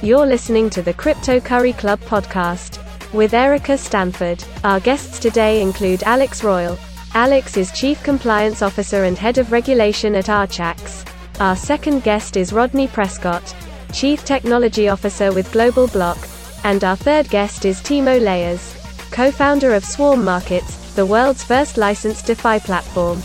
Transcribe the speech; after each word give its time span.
You're 0.00 0.26
listening 0.26 0.70
to 0.70 0.80
the 0.80 0.94
Crypto 0.94 1.40
Curry 1.40 1.72
Club 1.72 1.98
podcast 2.02 2.78
with 3.12 3.34
Erica 3.34 3.76
Stanford. 3.76 4.44
Our 4.62 4.78
guests 4.78 5.18
today 5.18 5.60
include 5.60 6.04
Alex 6.04 6.44
Royle. 6.44 6.78
Alex 7.14 7.56
is 7.56 7.72
Chief 7.72 8.00
Compliance 8.04 8.62
Officer 8.62 9.02
and 9.02 9.18
Head 9.18 9.38
of 9.38 9.50
Regulation 9.50 10.14
at 10.14 10.26
Archax. 10.26 11.04
Our 11.40 11.56
second 11.56 12.04
guest 12.04 12.36
is 12.36 12.52
Rodney 12.52 12.86
Prescott, 12.86 13.56
Chief 13.92 14.24
Technology 14.24 14.88
Officer 14.88 15.32
with 15.32 15.50
Global 15.50 15.88
Block. 15.88 16.18
And 16.62 16.84
our 16.84 16.96
third 16.96 17.28
guest 17.28 17.64
is 17.64 17.80
Timo 17.80 18.20
Lehes, 18.20 18.76
co 19.10 19.32
founder 19.32 19.74
of 19.74 19.84
Swarm 19.84 20.22
Markets, 20.24 20.94
the 20.94 21.06
world's 21.06 21.42
first 21.42 21.76
licensed 21.76 22.26
DeFi 22.26 22.60
platform. 22.60 23.20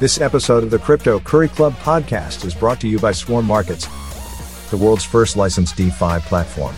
This 0.00 0.18
episode 0.18 0.64
of 0.64 0.70
the 0.70 0.78
Crypto 0.78 1.20
Curry 1.20 1.48
Club 1.48 1.74
podcast 1.74 2.46
is 2.46 2.54
brought 2.54 2.80
to 2.80 2.88
you 2.88 2.98
by 2.98 3.12
Swarm 3.12 3.44
Markets, 3.44 3.86
the 4.70 4.78
world's 4.78 5.04
first 5.04 5.36
licensed 5.36 5.76
DeFi 5.76 6.20
platform. 6.20 6.74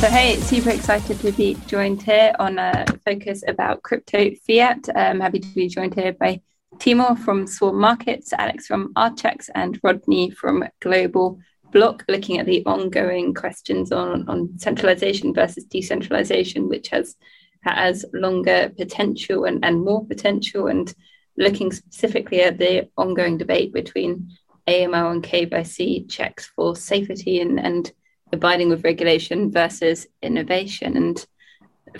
So, 0.00 0.08
hey, 0.08 0.40
super 0.40 0.70
excited 0.70 1.20
to 1.20 1.32
be 1.32 1.58
joined 1.66 2.02
here 2.02 2.32
on 2.38 2.58
a 2.58 2.86
focus 3.04 3.44
about 3.46 3.82
crypto 3.82 4.30
fiat. 4.46 4.88
I'm 4.96 5.20
happy 5.20 5.40
to 5.40 5.54
be 5.54 5.68
joined 5.68 5.94
here 5.94 6.14
by 6.14 6.40
Timo 6.76 7.18
from 7.18 7.46
Swarm 7.46 7.78
Markets, 7.78 8.32
Alex 8.32 8.66
from 8.66 8.90
Archax, 8.94 9.50
and 9.54 9.78
Rodney 9.82 10.30
from 10.30 10.64
Global 10.80 11.40
block 11.72 12.04
looking 12.08 12.38
at 12.38 12.46
the 12.46 12.64
ongoing 12.66 13.34
questions 13.34 13.90
on, 13.90 14.28
on 14.28 14.58
centralization 14.58 15.34
versus 15.34 15.64
decentralization, 15.64 16.68
which 16.68 16.88
has 16.88 17.16
has 17.62 18.04
longer 18.12 18.72
potential 18.76 19.44
and, 19.44 19.64
and 19.64 19.84
more 19.84 20.04
potential, 20.06 20.66
and 20.66 20.94
looking 21.36 21.72
specifically 21.72 22.42
at 22.42 22.58
the 22.58 22.88
ongoing 22.96 23.38
debate 23.38 23.72
between 23.72 24.28
AML 24.68 25.12
and 25.12 25.22
KYC 25.22 26.10
checks 26.10 26.50
for 26.54 26.76
safety 26.76 27.40
and, 27.40 27.58
and 27.58 27.92
abiding 28.32 28.68
with 28.68 28.84
regulation 28.84 29.50
versus 29.50 30.06
innovation. 30.22 30.96
And 30.96 31.26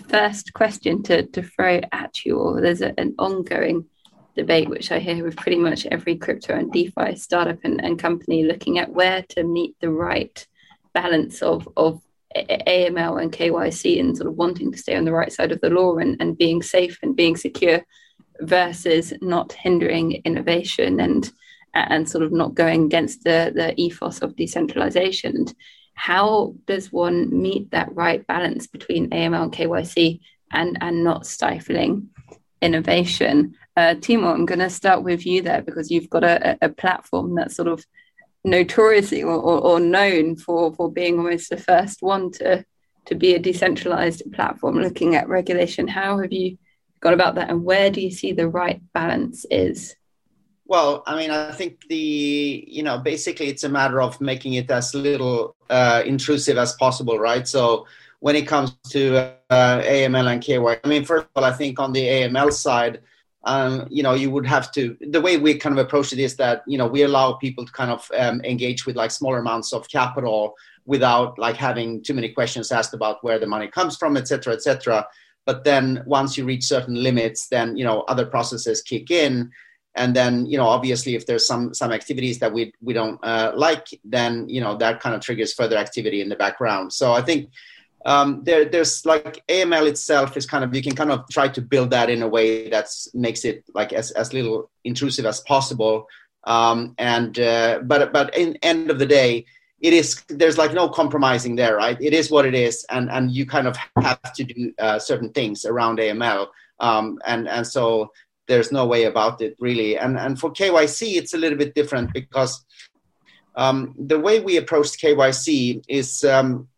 first 0.09 0.53
question 0.53 1.03
to, 1.05 1.27
to 1.27 1.43
throw 1.43 1.81
at 1.93 2.25
you 2.25 2.39
all, 2.39 2.55
there's 2.55 2.83
a, 2.83 2.99
an 2.99 3.15
ongoing 3.19 3.87
debate, 4.37 4.69
which 4.69 4.91
I 4.91 4.99
hear 4.99 5.25
with 5.25 5.37
pretty 5.37 5.59
much 5.59 5.87
every 5.87 6.17
crypto 6.17 6.55
and 6.55 6.73
DeFi 6.73 7.17
startup 7.17 7.59
and, 7.65 7.83
and 7.85 7.99
company 7.99 8.45
looking 8.45 8.79
at 8.79 8.93
where 8.93 9.23
to 9.31 9.45
meet 9.45 9.77
the 9.81 9.91
right 9.91 10.47
balance 10.93 11.43
of, 11.43 11.69
of 11.77 12.03
AML 12.35 13.23
and 13.23 13.33
KYC 13.33 14.01
and 14.01 14.17
sort 14.17 14.29
of 14.29 14.37
wanting 14.37 14.73
to 14.73 14.79
stay 14.79 14.97
on 14.97 15.05
the 15.05 15.13
right 15.13 15.33
side 15.33 15.53
of 15.53 15.61
the 15.61 15.71
law 15.71 15.99
and, 15.99 16.17
and 16.21 16.39
being 16.39 16.63
safe 16.63 16.99
and 17.03 17.17
being 17.17 17.37
secure 17.37 17.85
versus 18.41 19.13
not 19.21 19.53
hindering 19.53 20.13
innovation 20.25 21.01
and 21.01 21.31
and 21.75 22.09
sort 22.09 22.23
of 22.23 22.33
not 22.33 22.55
going 22.55 22.85
against 22.85 23.25
the, 23.25 23.51
the 23.55 23.73
ethos 23.81 24.21
of 24.21 24.37
decentralization. 24.37 25.35
And 25.35 25.55
how 25.95 26.55
does 26.67 26.93
one 26.93 27.41
meet 27.41 27.71
that 27.71 27.95
right 27.95 28.27
balance 28.27 28.67
between 28.67 29.09
AML 29.09 29.45
and 29.45 29.53
KYC 29.53 30.21
and, 30.51 30.77
and 30.81 31.03
not 31.03 31.27
stifling 31.27 32.11
innovation? 32.63 33.55
Uh, 33.77 33.95
Timo, 33.95 34.33
I'm 34.33 34.47
going 34.47 34.61
to 34.61 34.71
start 34.71 35.03
with 35.03 35.27
you 35.27 35.43
there 35.43 35.63
because 35.63 35.91
you've 35.91 36.09
got 36.09 36.25
a, 36.25 36.57
a 36.63 36.69
platform 36.69 37.35
that's 37.35 37.57
sort 37.57 37.69
of 37.69 37.85
notoriously 38.45 39.23
or, 39.23 39.35
or, 39.35 39.61
or, 39.61 39.81
known 39.81 40.37
for, 40.37 40.75
for 40.75 40.91
being 40.91 41.19
almost 41.19 41.51
the 41.51 41.57
first 41.57 42.03
one 42.03 42.31
to, 42.33 42.65
to 43.07 43.15
be 43.15 43.35
a 43.35 43.39
decentralized 43.39 44.23
platform 44.33 44.81
looking 44.81 45.15
at 45.15 45.29
regulation. 45.29 45.87
How 45.87 46.19
have 46.19 46.33
you 46.33 46.59
gone 47.01 47.13
about 47.13 47.37
that 47.37 47.51
and 47.51 47.65
where 47.65 47.91
do 47.91 48.01
you 48.01 48.11
see 48.11 48.33
the 48.33 48.49
right 48.49 48.81
balance 48.93 49.47
is? 49.51 49.95
Well, 50.67 51.03
I 51.07 51.17
mean, 51.17 51.31
I 51.31 51.53
think 51.53 51.87
the, 51.89 52.65
you 52.67 52.83
know, 52.83 52.99
basically 52.99 53.49
it's 53.49 53.65
a 53.65 53.69
matter 53.69 54.01
of 54.01 54.21
making 54.21 54.55
it 54.55 54.71
as 54.71 54.95
little 54.95 55.55
uh, 55.69 56.03
intrusive 56.05 56.57
as 56.57 56.73
possible, 56.75 57.19
right? 57.19 57.47
So 57.47 57.87
when 58.23 58.37
it 58.37 58.47
comes 58.47 58.77
to 58.91 59.17
uh, 59.51 59.83
AML 59.83 60.33
and 60.33 60.41
KY, 60.41 60.79
I 60.85 60.89
mean, 60.89 61.05
first 61.05 61.25
of 61.25 61.31
all, 61.35 61.45
I 61.45 61.51
think 61.51 61.81
on 61.81 61.93
the 61.93 62.05
AML 62.07 62.53
side, 62.53 63.01
um, 63.43 63.89
you 63.91 64.05
know, 64.05 64.15
you 64.15 64.31
would 64.31 64.47
have 64.47 64.71
to. 64.73 64.97
The 65.01 65.21
way 65.21 65.39
we 65.39 65.57
kind 65.57 65.77
of 65.77 65.85
approach 65.85 66.13
it 66.13 66.21
is 66.21 66.37
that 66.37 66.63
you 66.65 66.79
know 66.79 66.87
we 66.87 67.03
allow 67.03 67.33
people 67.33 67.67
to 67.67 67.73
kind 67.73 67.91
of 67.91 68.09
um, 68.17 68.41
engage 68.43 68.87
with 68.87 68.95
like 68.95 69.11
smaller 69.11 69.41
amounts 69.41 69.73
of 69.73 69.89
capital 69.89 70.55
without 70.87 71.37
like 71.37 71.57
having 71.57 72.01
too 72.01 72.15
many 72.15 72.29
questions 72.29 72.71
asked 72.71 72.95
about 72.95 73.25
where 73.25 73.41
the 73.41 73.47
money 73.49 73.67
comes 73.67 73.97
from, 73.97 74.17
et 74.17 74.29
cetera, 74.29 74.53
et 74.53 74.63
cetera. 74.63 75.05
But 75.45 75.65
then 75.65 76.05
once 76.07 76.39
you 76.39 76.45
reach 76.45 76.63
certain 76.63 76.95
limits, 76.95 77.49
then 77.49 77.77
you 77.77 77.85
know 77.85 78.03
other 78.03 78.25
processes 78.25 78.83
kick 78.83 79.11
in, 79.11 79.51
and 79.97 80.15
then 80.15 80.47
you 80.47 80.59
know 80.59 80.69
obviously 80.69 81.17
if 81.17 81.27
there's 81.27 81.45
some 81.45 81.75
some 81.75 81.91
activities 81.91 82.39
that 82.39 82.53
we 82.53 82.73
we 82.81 82.93
don't 82.93 83.19
uh, 83.25 83.51
like, 83.57 83.89
then 84.05 84.49
you 84.49 84.61
know 84.61 84.77
that 84.77 85.01
kind 85.01 85.17
of 85.17 85.23
triggers 85.23 85.53
further 85.53 85.77
activity 85.77 86.21
in 86.21 86.29
the 86.29 86.37
background. 86.37 86.93
So 86.93 87.15
I 87.15 87.23
think 87.23 87.51
um, 88.05 88.43
there, 88.45 88.65
there's 88.65 89.07
like 89.07 89.45
AML 89.49 89.89
itself 89.89 90.37
is 90.37 90.47
kind 90.47 90.65
of 90.65 90.75
you 90.75 90.83
can 90.83 90.95
kind 90.95 91.11
of 91.11 91.29
try 91.31 91.49
to 91.49 91.61
build 91.61 91.91
that 91.91 92.11
in 92.11 92.23
a 92.23 92.29
way 92.29 92.69
that 92.71 92.89
makes 93.15 93.45
it 93.45 93.65
like 93.75 93.93
as, 93.93 94.11
as 94.13 94.33
little 94.33 94.71
intrusive 94.85 95.27
as 95.27 95.41
possible. 95.41 96.09
Um, 96.45 96.95
and 96.99 97.39
uh, 97.39 97.81
but 97.85 98.13
but 98.13 98.37
in 98.37 98.59
end 98.63 98.91
of 98.91 98.99
the 98.99 99.07
day, 99.07 99.47
it 99.81 99.93
is 99.93 100.23
there's 100.29 100.59
like 100.59 100.73
no 100.73 100.89
compromising 100.89 101.55
there, 101.55 101.77
right? 101.77 101.97
It 102.01 102.13
is 102.13 102.31
what 102.31 102.45
it 102.45 102.55
is, 102.55 102.85
and 102.91 103.09
and 103.11 103.31
you 103.31 103.47
kind 103.47 103.69
of 103.69 103.77
have 104.01 104.33
to 104.35 104.45
do 104.45 104.73
uh, 104.79 104.99
certain 104.99 105.31
things 105.31 105.65
around 105.65 105.99
AML, 105.99 106.49
um, 106.81 107.21
and 107.25 107.49
and 107.49 107.65
so 107.65 108.11
there's 108.49 108.73
no 108.73 108.87
way 108.87 109.05
about 109.05 109.41
it 109.41 109.57
really. 109.61 109.97
And 109.97 110.19
and 110.19 110.39
for 110.39 110.51
KYC, 110.51 111.17
it's 111.17 111.35
a 111.35 111.39
little 111.39 111.59
bit 111.59 111.77
different 111.77 112.13
because 112.13 112.65
um, 113.55 113.95
the 113.97 114.19
way 114.19 114.41
we 114.41 114.57
approached 114.57 115.01
KYC 115.01 115.85
is 115.89 116.25
um, 116.25 116.69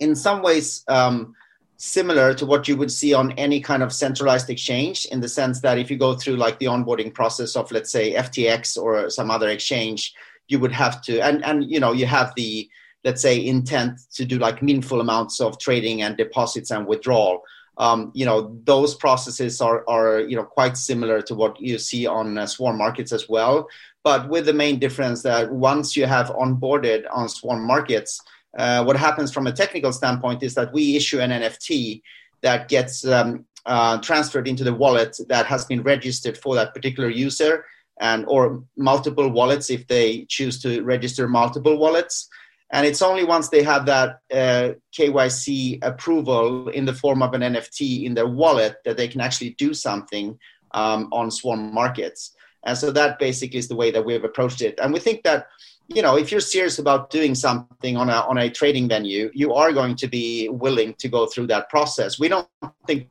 in 0.00 0.14
some 0.14 0.42
ways 0.42 0.84
um, 0.88 1.34
similar 1.76 2.32
to 2.34 2.46
what 2.46 2.68
you 2.68 2.76
would 2.76 2.90
see 2.90 3.12
on 3.12 3.32
any 3.32 3.60
kind 3.60 3.82
of 3.82 3.92
centralized 3.92 4.48
exchange 4.50 5.06
in 5.06 5.20
the 5.20 5.28
sense 5.28 5.60
that 5.60 5.78
if 5.78 5.90
you 5.90 5.96
go 5.96 6.14
through 6.14 6.36
like 6.36 6.58
the 6.58 6.66
onboarding 6.66 7.12
process 7.12 7.56
of 7.56 7.70
let's 7.72 7.90
say 7.90 8.14
ftx 8.14 8.76
or 8.80 9.10
some 9.10 9.30
other 9.30 9.48
exchange 9.48 10.14
you 10.48 10.58
would 10.58 10.72
have 10.72 11.02
to 11.02 11.20
and 11.20 11.44
and 11.44 11.70
you 11.70 11.80
know 11.80 11.92
you 11.92 12.06
have 12.06 12.32
the 12.36 12.68
let's 13.04 13.22
say 13.22 13.44
intent 13.44 14.00
to 14.12 14.24
do 14.24 14.38
like 14.38 14.62
meaningful 14.62 15.00
amounts 15.00 15.40
of 15.40 15.58
trading 15.58 16.02
and 16.02 16.16
deposits 16.16 16.70
and 16.70 16.86
withdrawal. 16.86 17.42
Um, 17.78 18.12
you 18.14 18.26
know 18.26 18.54
those 18.64 18.94
processes 18.94 19.60
are 19.60 19.82
are 19.88 20.20
you 20.20 20.36
know 20.36 20.44
quite 20.44 20.76
similar 20.76 21.22
to 21.22 21.34
what 21.34 21.60
you 21.60 21.78
see 21.78 22.06
on 22.06 22.36
uh, 22.36 22.46
swarm 22.46 22.76
markets 22.76 23.12
as 23.12 23.28
well. 23.28 23.68
But 24.04 24.28
with 24.28 24.46
the 24.46 24.52
main 24.52 24.78
difference 24.78 25.22
that 25.22 25.50
once 25.50 25.96
you 25.96 26.06
have 26.06 26.28
onboarded 26.28 27.06
on 27.10 27.28
swarm 27.28 27.66
markets 27.66 28.20
uh, 28.58 28.84
what 28.84 28.96
happens 28.96 29.32
from 29.32 29.46
a 29.46 29.52
technical 29.52 29.92
standpoint 29.92 30.42
is 30.42 30.54
that 30.54 30.72
we 30.72 30.96
issue 30.96 31.20
an 31.20 31.30
NFT 31.30 32.02
that 32.42 32.68
gets 32.68 33.06
um, 33.06 33.44
uh, 33.66 33.98
transferred 33.98 34.48
into 34.48 34.64
the 34.64 34.74
wallet 34.74 35.16
that 35.28 35.46
has 35.46 35.64
been 35.64 35.82
registered 35.82 36.36
for 36.36 36.54
that 36.54 36.74
particular 36.74 37.08
user 37.08 37.64
and 38.00 38.24
or 38.26 38.62
multiple 38.76 39.28
wallets 39.28 39.70
if 39.70 39.86
they 39.86 40.24
choose 40.28 40.60
to 40.62 40.82
register 40.82 41.28
multiple 41.28 41.76
wallets 41.78 42.28
and 42.72 42.86
it's 42.86 43.02
only 43.02 43.22
once 43.22 43.50
they 43.50 43.62
have 43.62 43.84
that 43.86 44.20
uh, 44.32 44.72
KYC 44.98 45.78
approval 45.82 46.70
in 46.70 46.86
the 46.86 46.94
form 46.94 47.22
of 47.22 47.34
an 47.34 47.42
NFT 47.42 48.04
in 48.04 48.14
their 48.14 48.26
wallet 48.26 48.76
that 48.86 48.96
they 48.96 49.08
can 49.08 49.20
actually 49.20 49.50
do 49.50 49.74
something 49.74 50.38
um, 50.72 51.10
on 51.12 51.30
Swarm 51.30 51.72
markets. 51.74 52.34
And 52.64 52.76
so 52.78 52.90
that 52.92 53.18
basically 53.18 53.58
is 53.58 53.68
the 53.68 53.76
way 53.76 53.90
that 53.90 54.04
we've 54.04 54.24
approached 54.24 54.62
it. 54.62 54.80
And 54.80 54.92
we 54.92 55.00
think 55.00 55.22
that 55.24 55.48
you 55.88 56.02
know, 56.02 56.16
if 56.16 56.30
you're 56.30 56.40
serious 56.40 56.78
about 56.78 57.10
doing 57.10 57.34
something 57.34 57.96
on 57.96 58.08
a 58.08 58.20
on 58.22 58.38
a 58.38 58.50
trading 58.50 58.88
venue, 58.88 59.30
you 59.34 59.52
are 59.54 59.72
going 59.72 59.96
to 59.96 60.08
be 60.08 60.48
willing 60.48 60.94
to 60.94 61.08
go 61.08 61.26
through 61.26 61.48
that 61.48 61.68
process. 61.68 62.18
We 62.18 62.28
don't 62.28 62.48
think 62.86 63.08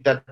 that 0.00 0.22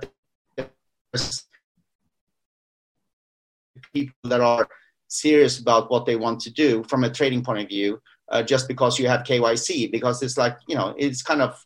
people 3.92 4.14
that 4.24 4.40
are 4.40 4.68
serious 5.08 5.58
about 5.58 5.90
what 5.90 6.06
they 6.06 6.16
want 6.16 6.40
to 6.40 6.50
do 6.50 6.82
from 6.84 7.04
a 7.04 7.10
trading 7.10 7.44
point 7.44 7.60
of 7.60 7.68
view, 7.68 8.00
uh, 8.30 8.42
just 8.42 8.68
because 8.68 8.98
you 8.98 9.08
have 9.08 9.22
KYC, 9.22 9.90
because 9.90 10.22
it's 10.22 10.38
like 10.38 10.56
you 10.68 10.76
know, 10.76 10.94
it's 10.96 11.22
kind 11.22 11.42
of 11.42 11.64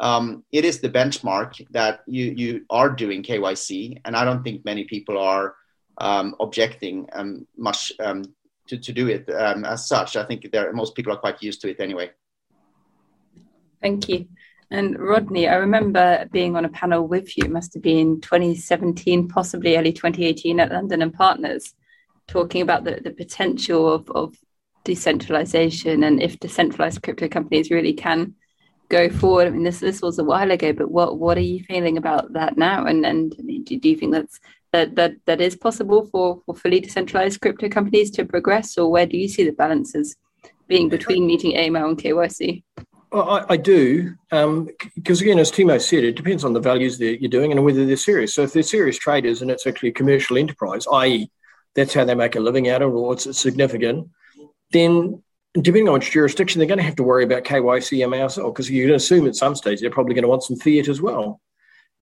um, 0.00 0.44
it 0.52 0.64
is 0.64 0.80
the 0.80 0.88
benchmark 0.88 1.64
that 1.70 2.00
you 2.06 2.34
you 2.36 2.64
are 2.70 2.90
doing 2.90 3.22
KYC, 3.22 4.00
and 4.04 4.16
I 4.16 4.24
don't 4.24 4.42
think 4.42 4.64
many 4.64 4.84
people 4.84 5.18
are 5.18 5.54
um, 5.98 6.34
objecting 6.40 7.08
um, 7.12 7.46
much 7.56 7.92
um, 8.00 8.24
to, 8.68 8.78
to 8.78 8.92
do 8.92 9.08
it 9.08 9.28
um, 9.30 9.64
as 9.64 9.86
such. 9.86 10.16
I 10.16 10.24
think 10.24 10.46
most 10.72 10.94
people 10.94 11.12
are 11.12 11.18
quite 11.18 11.42
used 11.42 11.60
to 11.62 11.70
it 11.70 11.80
anyway. 11.80 12.10
Thank 13.80 14.08
you. 14.08 14.28
And 14.70 14.98
Rodney, 14.98 15.48
I 15.48 15.56
remember 15.56 16.26
being 16.32 16.56
on 16.56 16.64
a 16.64 16.70
panel 16.70 17.06
with 17.06 17.36
you, 17.36 17.48
must 17.48 17.74
have 17.74 17.82
been 17.82 18.20
2017, 18.22 19.28
possibly 19.28 19.76
early 19.76 19.92
2018 19.92 20.60
at 20.60 20.72
London 20.72 21.02
and 21.02 21.12
Partners, 21.12 21.74
talking 22.26 22.62
about 22.62 22.84
the, 22.84 23.00
the 23.02 23.10
potential 23.10 23.92
of, 23.92 24.10
of 24.10 24.34
decentralization 24.84 26.04
and 26.04 26.22
if 26.22 26.40
decentralized 26.40 27.02
crypto 27.02 27.28
companies 27.28 27.70
really 27.70 27.92
can 27.92 28.34
go 28.88 29.08
forward? 29.08 29.48
I 29.48 29.50
mean, 29.50 29.64
this 29.64 29.80
this 29.80 30.02
was 30.02 30.18
a 30.18 30.24
while 30.24 30.50
ago, 30.50 30.72
but 30.72 30.90
what 30.90 31.18
what 31.18 31.36
are 31.36 31.40
you 31.40 31.64
feeling 31.64 31.96
about 31.96 32.32
that 32.34 32.56
now? 32.56 32.86
And 32.86 33.04
and 33.04 33.30
do, 33.64 33.78
do 33.78 33.88
you 33.88 33.96
think 33.96 34.12
that's 34.12 34.38
that 34.72 34.96
that 34.96 35.14
that 35.26 35.40
is 35.40 35.56
possible 35.56 36.06
for 36.06 36.42
for 36.44 36.54
fully 36.54 36.80
decentralized 36.80 37.40
crypto 37.40 37.68
companies 37.68 38.10
to 38.12 38.24
progress, 38.24 38.78
or 38.78 38.90
where 38.90 39.06
do 39.06 39.16
you 39.16 39.28
see 39.28 39.44
the 39.44 39.52
balances 39.52 40.16
being 40.66 40.88
between 40.88 41.26
meeting 41.26 41.52
AML 41.52 41.88
and 41.88 41.98
KYC? 41.98 42.62
Well, 43.12 43.28
I, 43.28 43.44
I 43.50 43.56
do, 43.58 44.14
because 44.30 45.20
um, 45.20 45.22
again, 45.22 45.38
as 45.38 45.52
Timo 45.52 45.78
said, 45.78 46.02
it 46.02 46.16
depends 46.16 46.44
on 46.44 46.54
the 46.54 46.60
values 46.60 46.96
that 46.96 47.20
you're 47.20 47.28
doing 47.28 47.52
and 47.52 47.62
whether 47.62 47.84
they're 47.84 47.96
serious. 47.96 48.34
So 48.34 48.42
if 48.42 48.54
they're 48.54 48.62
serious 48.62 48.96
traders 48.96 49.42
and 49.42 49.50
it's 49.50 49.66
actually 49.66 49.90
a 49.90 49.92
commercial 49.92 50.38
enterprise, 50.38 50.86
i.e., 50.90 51.30
that's 51.74 51.92
how 51.92 52.06
they 52.06 52.14
make 52.14 52.36
a 52.36 52.40
living 52.40 52.70
out 52.70 52.80
of 52.80 52.90
it, 52.90 52.94
or 52.94 53.12
it's 53.12 53.38
significant, 53.38 54.08
then 54.70 55.22
depending 55.54 55.88
on 55.88 55.94
which 55.94 56.10
jurisdiction, 56.10 56.58
they're 56.58 56.68
going 56.68 56.78
to 56.78 56.84
have 56.84 56.96
to 56.96 57.02
worry 57.02 57.24
about 57.24 57.44
KYC 57.44 57.98
ML 57.98 58.46
because 58.46 58.70
you 58.70 58.86
can 58.86 58.94
assume 58.94 59.26
at 59.26 59.36
some 59.36 59.54
stage 59.54 59.80
they're 59.80 59.90
probably 59.90 60.14
going 60.14 60.22
to 60.22 60.28
want 60.28 60.42
some 60.42 60.56
fiat 60.56 60.88
as 60.88 61.02
well. 61.02 61.38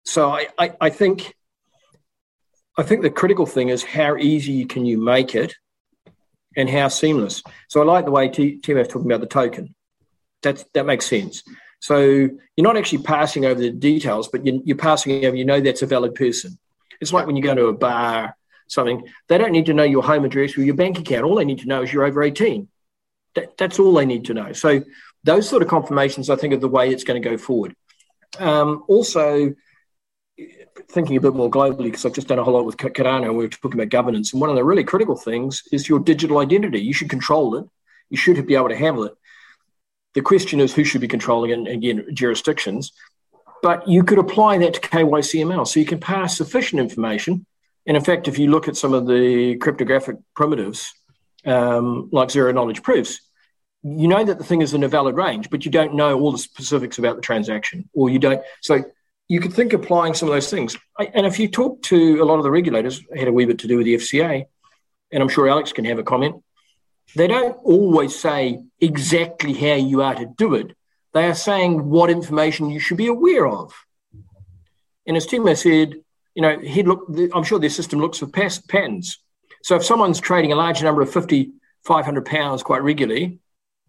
So 0.04 0.30
I, 0.30 0.48
I, 0.58 0.72
I 0.82 0.90
think 0.90 1.34
I 2.80 2.82
think 2.82 3.02
the 3.02 3.10
critical 3.10 3.44
thing 3.44 3.68
is 3.68 3.84
how 3.84 4.16
easy 4.16 4.64
can 4.64 4.86
you 4.86 4.96
make 4.96 5.34
it 5.34 5.54
and 6.56 6.68
how 6.68 6.88
seamless. 6.88 7.42
So 7.68 7.82
I 7.82 7.84
like 7.84 8.06
the 8.06 8.10
way 8.10 8.28
T- 8.28 8.58
talking 8.58 9.04
about 9.04 9.20
the 9.20 9.26
token. 9.26 9.74
That's, 10.42 10.64
that 10.72 10.86
makes 10.86 11.04
sense. 11.04 11.42
So 11.80 11.98
you're 12.00 12.40
not 12.58 12.78
actually 12.78 13.02
passing 13.02 13.44
over 13.44 13.60
the 13.60 13.70
details, 13.70 14.28
but 14.28 14.46
you, 14.46 14.62
you're 14.64 14.78
passing 14.78 15.26
over. 15.26 15.36
You 15.36 15.44
know 15.44 15.60
that's 15.60 15.82
a 15.82 15.86
valid 15.86 16.14
person. 16.14 16.58
It's 17.02 17.12
like 17.12 17.26
when 17.26 17.36
you 17.36 17.42
go 17.42 17.54
to 17.54 17.66
a 17.66 17.74
bar, 17.74 18.34
something. 18.66 19.06
They 19.28 19.36
don't 19.36 19.52
need 19.52 19.66
to 19.66 19.74
know 19.74 19.82
your 19.82 20.02
home 20.02 20.24
address 20.24 20.56
or 20.56 20.62
your 20.62 20.74
bank 20.74 20.98
account. 20.98 21.24
All 21.24 21.34
they 21.34 21.44
need 21.44 21.58
to 21.58 21.68
know 21.68 21.82
is 21.82 21.92
you're 21.92 22.04
over 22.04 22.22
18. 22.22 22.66
That, 23.34 23.58
that's 23.58 23.78
all 23.78 23.92
they 23.92 24.06
need 24.06 24.24
to 24.26 24.34
know. 24.34 24.54
So 24.54 24.82
those 25.22 25.46
sort 25.46 25.62
of 25.62 25.68
confirmations, 25.68 26.30
I 26.30 26.36
think, 26.36 26.54
are 26.54 26.58
the 26.58 26.68
way 26.68 26.88
it's 26.88 27.04
going 27.04 27.20
to 27.20 27.28
go 27.28 27.36
forward. 27.36 27.74
Um, 28.38 28.84
also, 28.88 29.54
thinking 30.88 31.16
a 31.16 31.20
bit 31.20 31.34
more 31.34 31.50
globally, 31.50 31.84
because 31.84 32.04
I've 32.04 32.14
just 32.14 32.28
done 32.28 32.38
a 32.38 32.44
whole 32.44 32.54
lot 32.54 32.64
with 32.64 32.76
Cardano 32.76 33.24
and 33.24 33.36
we 33.36 33.44
were 33.44 33.48
talking 33.48 33.80
about 33.80 33.90
governance. 33.90 34.32
And 34.32 34.40
one 34.40 34.50
of 34.50 34.56
the 34.56 34.64
really 34.64 34.84
critical 34.84 35.16
things 35.16 35.62
is 35.72 35.88
your 35.88 35.98
digital 35.98 36.38
identity. 36.38 36.80
You 36.80 36.92
should 36.92 37.10
control 37.10 37.56
it. 37.56 37.66
You 38.08 38.16
should 38.16 38.46
be 38.46 38.54
able 38.54 38.68
to 38.68 38.76
handle 38.76 39.04
it. 39.04 39.14
The 40.14 40.22
question 40.22 40.60
is 40.60 40.74
who 40.74 40.84
should 40.84 41.00
be 41.00 41.08
controlling 41.08 41.50
it, 41.50 41.58
and 41.58 41.68
again, 41.68 42.06
jurisdictions. 42.12 42.92
But 43.62 43.86
you 43.86 44.02
could 44.02 44.18
apply 44.18 44.58
that 44.58 44.74
to 44.74 44.80
KYCML. 44.80 45.68
So 45.68 45.80
you 45.80 45.86
can 45.86 46.00
pass 46.00 46.36
sufficient 46.36 46.80
information. 46.80 47.46
And 47.86 47.96
in 47.96 48.02
fact, 48.02 48.26
if 48.26 48.38
you 48.38 48.50
look 48.50 48.68
at 48.68 48.76
some 48.76 48.92
of 48.92 49.06
the 49.06 49.56
cryptographic 49.56 50.16
primitives, 50.34 50.92
um, 51.44 52.08
like 52.12 52.30
zero 52.30 52.52
knowledge 52.52 52.82
proofs, 52.82 53.20
you 53.82 54.08
know 54.08 54.22
that 54.24 54.38
the 54.38 54.44
thing 54.44 54.62
is 54.62 54.74
in 54.74 54.82
a 54.82 54.88
valid 54.88 55.16
range, 55.16 55.48
but 55.50 55.64
you 55.64 55.70
don't 55.70 55.94
know 55.94 56.18
all 56.20 56.32
the 56.32 56.38
specifics 56.38 56.98
about 56.98 57.16
the 57.16 57.22
transaction, 57.22 57.88
or 57.94 58.10
you 58.10 58.18
don't. 58.18 58.42
So 58.60 58.84
you 59.30 59.38
could 59.38 59.52
think 59.52 59.72
applying 59.72 60.12
some 60.12 60.28
of 60.28 60.34
those 60.34 60.50
things. 60.50 60.76
And 60.98 61.24
if 61.24 61.38
you 61.38 61.46
talk 61.46 61.82
to 61.82 62.20
a 62.20 62.24
lot 62.24 62.38
of 62.38 62.42
the 62.42 62.50
regulators, 62.50 63.00
I 63.14 63.18
had 63.20 63.28
a 63.28 63.32
wee 63.32 63.44
bit 63.44 63.60
to 63.60 63.68
do 63.68 63.76
with 63.76 63.86
the 63.86 63.94
FCA, 63.94 64.46
and 65.12 65.22
I'm 65.22 65.28
sure 65.28 65.48
Alex 65.48 65.72
can 65.72 65.84
have 65.84 66.00
a 66.00 66.02
comment. 66.02 66.42
They 67.14 67.28
don't 67.28 67.56
always 67.62 68.18
say 68.18 68.58
exactly 68.80 69.52
how 69.54 69.76
you 69.76 70.02
are 70.02 70.16
to 70.16 70.26
do 70.26 70.56
it. 70.56 70.76
They 71.14 71.26
are 71.26 71.36
saying 71.36 71.88
what 71.88 72.10
information 72.10 72.70
you 72.70 72.80
should 72.80 72.96
be 72.96 73.06
aware 73.06 73.46
of. 73.46 73.72
And 75.06 75.16
as 75.16 75.28
Timo 75.28 75.56
said, 75.56 75.94
you 76.34 76.42
know, 76.42 76.58
he'd 76.58 76.88
look. 76.88 77.06
I'm 77.32 77.44
sure 77.44 77.60
their 77.60 77.70
system 77.70 78.00
looks 78.00 78.18
for 78.18 78.26
past 78.26 78.68
patterns. 78.68 79.20
So 79.62 79.76
if 79.76 79.84
someone's 79.84 80.18
trading 80.18 80.50
a 80.50 80.56
large 80.56 80.82
number 80.82 81.02
of 81.02 81.12
50, 81.12 81.52
500 81.84 82.24
pounds 82.24 82.64
quite 82.64 82.82
regularly, 82.82 83.38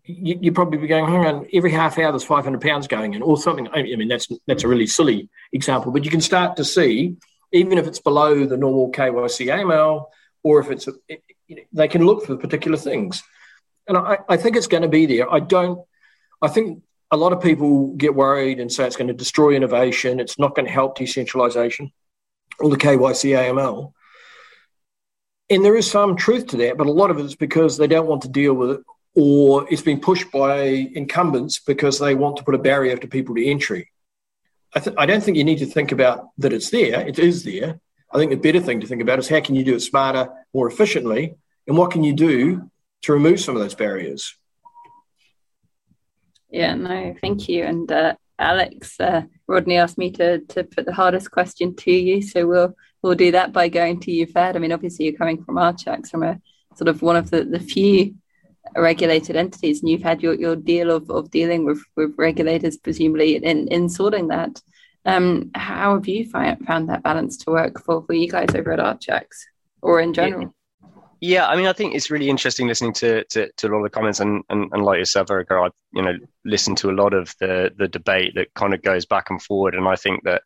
you, 0.06 0.40
you 0.42 0.52
probably 0.52 0.78
be 0.78 0.88
going, 0.88 1.06
hang 1.06 1.26
on, 1.26 1.48
every 1.54 1.72
half 1.72 1.98
hour 1.98 2.12
there's 2.12 2.24
500 2.24 2.62
pounds 2.62 2.88
going 2.88 3.14
in 3.14 3.22
or 3.22 3.38
something. 3.38 3.68
I 3.74 3.84
mean, 3.84 4.08
that's, 4.08 4.28
that's 4.48 4.64
a 4.64 4.68
really 4.68 4.88
silly 4.88 5.30
example, 5.54 5.92
but 5.92 6.06
you 6.06 6.12
can 6.12 6.22
start 6.22 6.58
to 6.58 6.66
see, 6.66 7.18
even 7.52 7.78
if 7.78 7.88
it's 7.88 8.00
below 8.00 8.46
the 8.46 8.58
normal 8.58 8.92
KYC 8.92 9.48
AML, 9.48 10.06
or 10.44 10.60
if 10.60 10.72
it's, 10.72 10.88
it, 11.08 11.24
they 11.72 11.88
can 11.88 12.06
look 12.06 12.26
for 12.26 12.36
particular 12.36 12.78
things. 12.78 13.22
And 13.88 13.98
I, 13.98 14.20
I 14.28 14.38
think 14.38 14.56
it's 14.56 14.68
going 14.68 14.84
to 14.84 14.90
be 14.90 15.06
there. 15.06 15.32
I 15.32 15.40
don't, 15.40 15.86
I 16.42 16.48
think 16.48 16.82
a 17.12 17.18
lot 17.18 17.34
of 17.34 17.42
people 17.42 17.94
get 17.96 18.16
worried 18.16 18.60
and 18.60 18.72
say 18.72 18.88
it's 18.88 18.96
going 18.96 19.10
to 19.10 19.14
destroy 19.14 19.54
innovation. 19.54 20.20
It's 20.20 20.40
not 20.40 20.56
going 20.56 20.66
to 20.66 20.72
help 20.72 20.98
decentralization 20.98 21.92
or 22.60 22.70
the 22.70 22.78
KYC 22.78 23.38
AML. 23.38 23.92
And 25.50 25.66
there 25.66 25.76
is 25.76 25.92
some 25.92 26.16
truth 26.16 26.48
to 26.48 26.58
that, 26.58 26.78
but 26.78 26.88
a 26.88 26.92
lot 26.92 27.12
of 27.12 27.20
it 27.20 27.26
is 27.26 27.36
because 27.36 27.78
they 27.78 27.88
don't 27.88 28.08
want 28.08 28.22
to 28.22 28.30
deal 28.30 28.54
with 28.54 28.72
it 28.72 28.82
or 29.16 29.68
it's 29.72 29.82
being 29.82 30.00
pushed 30.00 30.32
by 30.32 30.62
incumbents 30.64 31.60
because 31.60 32.00
they 32.00 32.16
want 32.16 32.38
to 32.38 32.44
put 32.44 32.56
a 32.56 32.60
barrier 32.60 32.98
to 32.98 33.08
people 33.08 33.36
to 33.36 33.46
entry. 33.46 33.92
I, 34.74 34.80
th- 34.80 34.96
I 34.98 35.06
don't 35.06 35.22
think 35.22 35.38
you 35.38 35.44
need 35.44 35.60
to 35.60 35.66
think 35.66 35.92
about 35.92 36.30
that 36.38 36.54
it's 36.54 36.70
there. 36.70 37.06
It 37.06 37.20
is 37.20 37.44
there. 37.44 37.80
I 38.14 38.18
think 38.18 38.32
the 38.32 38.38
better 38.38 38.62
thing 38.62 38.80
to 38.82 38.88
think 38.88 39.02
about 39.02 39.20
is 39.20 39.28
how 39.28 39.42
can 39.42 39.56
you 39.56 39.64
do 39.64 39.76
it 39.76 39.82
smarter, 39.82 40.30
more 40.54 40.68
efficiently, 40.68 41.36
and 41.68 41.78
what 41.78 41.92
can 41.92 42.04
you 42.04 42.14
do 42.14 42.72
to 43.04 43.14
remove 43.14 43.40
some 43.40 43.56
of 43.56 43.62
those 43.62 43.76
barriers. 43.76 44.36
Yeah, 46.50 46.76
no, 46.76 47.16
thank 47.22 47.48
you. 47.48 47.64
And 47.64 47.92
uh, 47.92 48.16
Alex, 48.38 49.00
uh, 49.00 49.24
Rodney 49.48 49.78
asked 49.78 49.98
me 49.98 50.12
to 50.12 50.40
to 50.40 50.64
put 50.64 50.86
the 50.86 50.94
hardest 50.94 51.32
question 51.32 51.76
to 51.78 51.92
you, 51.92 52.22
so 52.22 52.46
we'll 52.46 52.76
we'll 53.02 53.16
do 53.16 53.32
that 53.32 53.54
by 53.54 53.70
going 53.70 54.00
to 54.02 54.12
you, 54.12 54.26
Fed. 54.26 54.56
I 54.56 54.60
mean, 54.60 54.72
obviously, 54.72 55.06
you're 55.06 55.18
coming 55.18 55.44
from 55.44 55.56
Archax, 55.56 56.10
from 56.10 56.24
a 56.24 56.40
sort 56.76 56.88
of 56.88 57.02
one 57.02 57.16
of 57.16 57.30
the, 57.30 57.44
the 57.44 57.60
few 57.60 58.16
regulated 58.76 59.36
entities, 59.36 59.82
and 59.82 59.90
you've 59.90 60.04
had 60.04 60.22
your, 60.22 60.34
your 60.34 60.56
deal 60.56 60.92
of, 60.92 61.10
of 61.10 61.32
dealing 61.32 61.66
with, 61.66 61.82
with 61.96 62.14
regulators, 62.18 62.78
presumably, 62.78 63.36
in, 63.36 63.68
in 63.68 63.90
sorting 63.90 64.28
that. 64.30 64.62
Um, 65.06 65.50
how 65.56 65.96
have 65.96 66.08
you 66.08 66.30
find, 66.30 66.64
found 66.66 66.90
that 66.90 67.04
balance 67.04 67.38
to 67.38 67.52
work 67.52 67.84
for, 67.84 68.04
for 68.06 68.14
you 68.14 68.30
guys 68.30 68.54
over 68.54 68.72
at 68.72 68.80
Archax 68.80 69.26
or 69.82 70.00
in 70.00 70.14
general? 70.14 70.54
Yeah, 71.24 71.48
I 71.48 71.56
mean, 71.56 71.68
I 71.68 71.74
think 71.74 71.94
it's 71.94 72.10
really 72.10 72.30
interesting 72.30 72.68
listening 72.68 72.94
to, 72.94 73.24
to, 73.26 73.52
to 73.58 73.68
a 73.68 73.70
lot 73.70 73.78
of 73.78 73.84
the 73.84 73.90
comments, 73.92 74.20
and, 74.20 74.44
and, 74.50 74.70
and 74.74 74.84
like 74.84 74.98
yourself, 74.98 75.30
Erica, 75.30 75.54
I 75.54 75.70
you 75.94 76.02
know 76.02 76.18
listened 76.46 76.78
to 76.80 76.90
a 76.90 76.98
lot 76.98 77.14
of 77.14 77.36
the 77.40 77.72
the 77.78 77.88
debate 77.88 78.34
that 78.36 78.52
kind 78.56 78.74
of 78.74 78.82
goes 78.82 79.06
back 79.06 79.30
and 79.30 79.40
forward, 79.40 79.76
and 79.76 79.88
I 79.88 79.96
think 79.96 80.24
that 80.24 80.42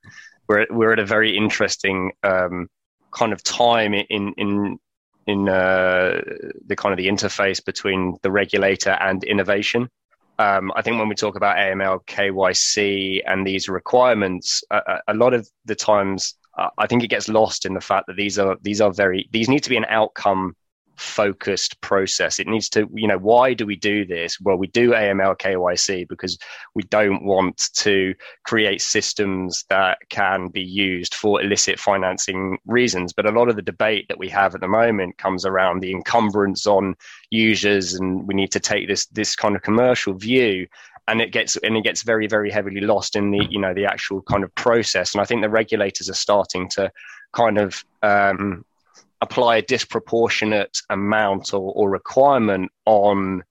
we're 0.49 0.67
we're 0.69 0.91
at 0.91 0.99
a 0.99 1.05
very 1.05 1.35
interesting 1.35 2.11
um, 2.23 2.67
kind 3.11 3.31
of 3.31 3.41
time 3.41 3.93
in 3.93 4.33
in 4.33 4.77
in 5.27 5.49
uh, 5.49 6.21
the 6.67 6.75
kind 6.75 6.93
of 6.93 6.97
the 6.97 7.07
interface 7.07 7.63
between 7.63 8.17
the 8.21 8.31
regulator 8.31 8.91
and 8.91 9.23
innovation. 9.23 9.89
Um, 10.37 10.71
I 10.75 10.81
think 10.81 10.99
when 10.99 11.07
we 11.07 11.15
talk 11.15 11.35
about 11.35 11.57
AML, 11.57 12.05
KYC, 12.05 13.21
and 13.25 13.47
these 13.47 13.69
requirements, 13.69 14.63
uh, 14.69 14.99
a 15.07 15.13
lot 15.13 15.33
of 15.33 15.49
the 15.63 15.75
times 15.75 16.35
uh, 16.57 16.69
I 16.77 16.87
think 16.87 17.03
it 17.03 17.07
gets 17.07 17.27
lost 17.27 17.65
in 17.65 17.73
the 17.73 17.81
fact 17.81 18.07
that 18.07 18.15
these 18.15 18.39
are 18.39 18.57
these 18.61 18.81
are 18.81 18.91
very 18.91 19.27
these 19.31 19.49
need 19.49 19.63
to 19.63 19.69
be 19.69 19.77
an 19.77 19.85
outcome 19.89 20.55
focused 20.97 21.79
process. 21.81 22.39
It 22.39 22.47
needs 22.47 22.69
to, 22.69 22.89
you 22.93 23.07
know, 23.07 23.17
why 23.17 23.53
do 23.53 23.65
we 23.65 23.75
do 23.75 24.05
this? 24.05 24.39
Well, 24.39 24.57
we 24.57 24.67
do 24.67 24.91
AML 24.91 25.37
KYC 25.37 26.07
because 26.07 26.37
we 26.73 26.83
don't 26.83 27.23
want 27.23 27.69
to 27.75 28.13
create 28.45 28.81
systems 28.81 29.65
that 29.69 29.97
can 30.09 30.47
be 30.47 30.61
used 30.61 31.15
for 31.15 31.41
illicit 31.41 31.79
financing 31.79 32.57
reasons. 32.65 33.13
But 33.13 33.25
a 33.25 33.31
lot 33.31 33.49
of 33.49 33.55
the 33.55 33.61
debate 33.61 34.07
that 34.09 34.19
we 34.19 34.29
have 34.29 34.55
at 34.55 34.61
the 34.61 34.67
moment 34.67 35.17
comes 35.17 35.45
around 35.45 35.79
the 35.79 35.91
encumbrance 35.91 36.67
on 36.67 36.95
users, 37.29 37.93
and 37.93 38.27
we 38.27 38.33
need 38.33 38.51
to 38.51 38.59
take 38.59 38.87
this 38.87 39.05
this 39.07 39.35
kind 39.35 39.55
of 39.55 39.61
commercial 39.61 40.13
view 40.13 40.67
and 41.07 41.21
it 41.21 41.31
gets 41.31 41.55
and 41.57 41.77
it 41.77 41.83
gets 41.83 42.01
very 42.01 42.27
very 42.27 42.49
heavily 42.49 42.81
lost 42.81 43.15
in 43.15 43.31
the 43.31 43.45
you 43.49 43.59
know 43.59 43.73
the 43.73 43.85
actual 43.85 44.21
kind 44.23 44.43
of 44.43 44.53
process 44.55 45.13
and 45.13 45.21
i 45.21 45.25
think 45.25 45.41
the 45.41 45.49
regulators 45.49 46.09
are 46.09 46.15
starting 46.15 46.67
to 46.67 46.91
kind 47.31 47.57
of 47.57 47.83
um, 48.01 48.65
apply 49.21 49.57
a 49.57 49.61
disproportionate 49.61 50.77
amount 50.89 51.53
or, 51.53 51.73
or 51.73 51.89
requirement 51.89 52.71
on 52.85 53.43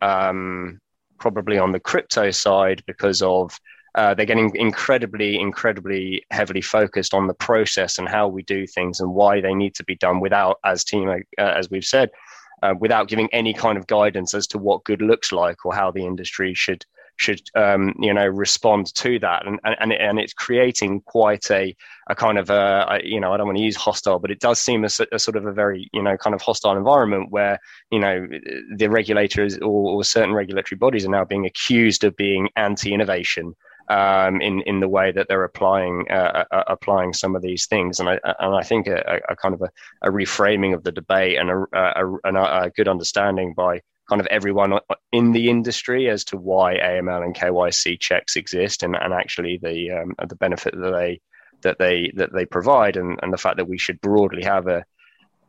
um, 0.00 0.80
probably 1.18 1.58
on 1.58 1.72
the 1.72 1.80
crypto 1.80 2.30
side 2.30 2.82
because 2.86 3.22
of 3.22 3.58
uh, 3.94 4.14
they're 4.14 4.26
getting 4.26 4.54
incredibly, 4.56 5.38
incredibly 5.38 6.24
heavily 6.30 6.62
focused 6.62 7.12
on 7.12 7.26
the 7.26 7.34
process 7.34 7.98
and 7.98 8.08
how 8.08 8.26
we 8.26 8.42
do 8.42 8.66
things 8.66 9.00
and 9.00 9.14
why 9.14 9.40
they 9.40 9.54
need 9.54 9.74
to 9.74 9.84
be 9.84 9.94
done 9.96 10.18
without, 10.18 10.58
as 10.64 10.82
team, 10.82 11.08
uh, 11.08 11.22
as 11.38 11.70
we've 11.70 11.84
said, 11.84 12.10
uh, 12.62 12.74
without 12.78 13.08
giving 13.08 13.28
any 13.32 13.52
kind 13.52 13.76
of 13.76 13.86
guidance 13.86 14.34
as 14.34 14.46
to 14.46 14.58
what 14.58 14.84
good 14.84 15.02
looks 15.02 15.30
like 15.30 15.64
or 15.66 15.74
how 15.74 15.90
the 15.90 16.04
industry 16.04 16.54
should 16.54 16.84
should 17.16 17.40
um, 17.54 17.94
you 17.98 18.12
know 18.12 18.26
respond 18.26 18.94
to 18.94 19.18
that. 19.20 19.46
And 19.46 19.60
and, 19.64 19.92
and 19.92 20.18
it's 20.18 20.32
creating 20.32 21.02
quite 21.02 21.50
a, 21.50 21.74
a 22.08 22.14
kind 22.14 22.38
of 22.38 22.50
a, 22.50 23.00
you 23.04 23.20
know 23.20 23.32
I 23.32 23.36
don't 23.36 23.46
want 23.46 23.58
to 23.58 23.64
use 23.64 23.76
hostile 23.76 24.18
but 24.18 24.30
it 24.30 24.40
does 24.40 24.58
seem 24.58 24.84
a, 24.84 24.90
a, 25.12 25.18
sort 25.18 25.36
of 25.36 25.46
a 25.46 25.52
very 25.52 25.88
you 25.92 26.02
know 26.02 26.16
kind 26.16 26.34
of 26.34 26.42
hostile 26.42 26.76
environment 26.76 27.30
where 27.30 27.58
you 27.90 27.98
know 27.98 28.26
the 28.76 28.88
regulators 28.88 29.58
or, 29.58 29.96
or 29.96 30.04
certain 30.04 30.34
regulatory 30.34 30.78
bodies 30.78 31.06
are 31.06 31.10
now 31.10 31.24
being 31.24 31.46
accused 31.46 32.04
of 32.04 32.16
being 32.16 32.48
anti-innovation 32.56 33.54
um, 33.88 34.40
in 34.40 34.62
in 34.62 34.80
the 34.80 34.88
way 34.88 35.12
that 35.12 35.28
they're 35.28 35.44
applying 35.44 36.06
uh, 36.10 36.44
uh, 36.50 36.64
applying 36.68 37.12
some 37.12 37.36
of 37.36 37.42
these 37.42 37.66
things, 37.66 38.00
and 38.00 38.08
I 38.08 38.18
and 38.38 38.54
I 38.54 38.62
think 38.62 38.86
a, 38.86 39.20
a 39.28 39.36
kind 39.36 39.54
of 39.54 39.62
a, 39.62 39.70
a, 40.02 40.10
reframing 40.10 40.74
of 40.74 40.84
the 40.84 40.92
debate 40.92 41.38
and 41.38 41.50
a, 41.50 41.64
a, 41.74 42.64
a 42.64 42.70
good 42.70 42.88
understanding 42.88 43.54
by 43.54 43.80
kind 44.08 44.20
of 44.20 44.26
everyone 44.28 44.78
in 45.12 45.32
the 45.32 45.48
industry 45.48 46.08
as 46.08 46.24
to 46.24 46.36
why 46.36 46.74
AML 46.74 47.24
and 47.24 47.34
KYC 47.34 48.00
checks 48.00 48.36
exist 48.36 48.82
and, 48.82 48.96
and 48.96 49.12
actually 49.12 49.58
the 49.62 49.90
um, 49.90 50.14
the 50.28 50.36
benefit 50.36 50.74
that 50.76 50.92
they 50.92 51.20
that 51.62 51.78
they 51.78 52.12
that 52.16 52.32
they 52.32 52.44
provide 52.44 52.96
and, 52.96 53.18
and 53.22 53.32
the 53.32 53.38
fact 53.38 53.56
that 53.56 53.68
we 53.68 53.78
should 53.78 54.00
broadly 54.00 54.42
have 54.42 54.66
a 54.66 54.84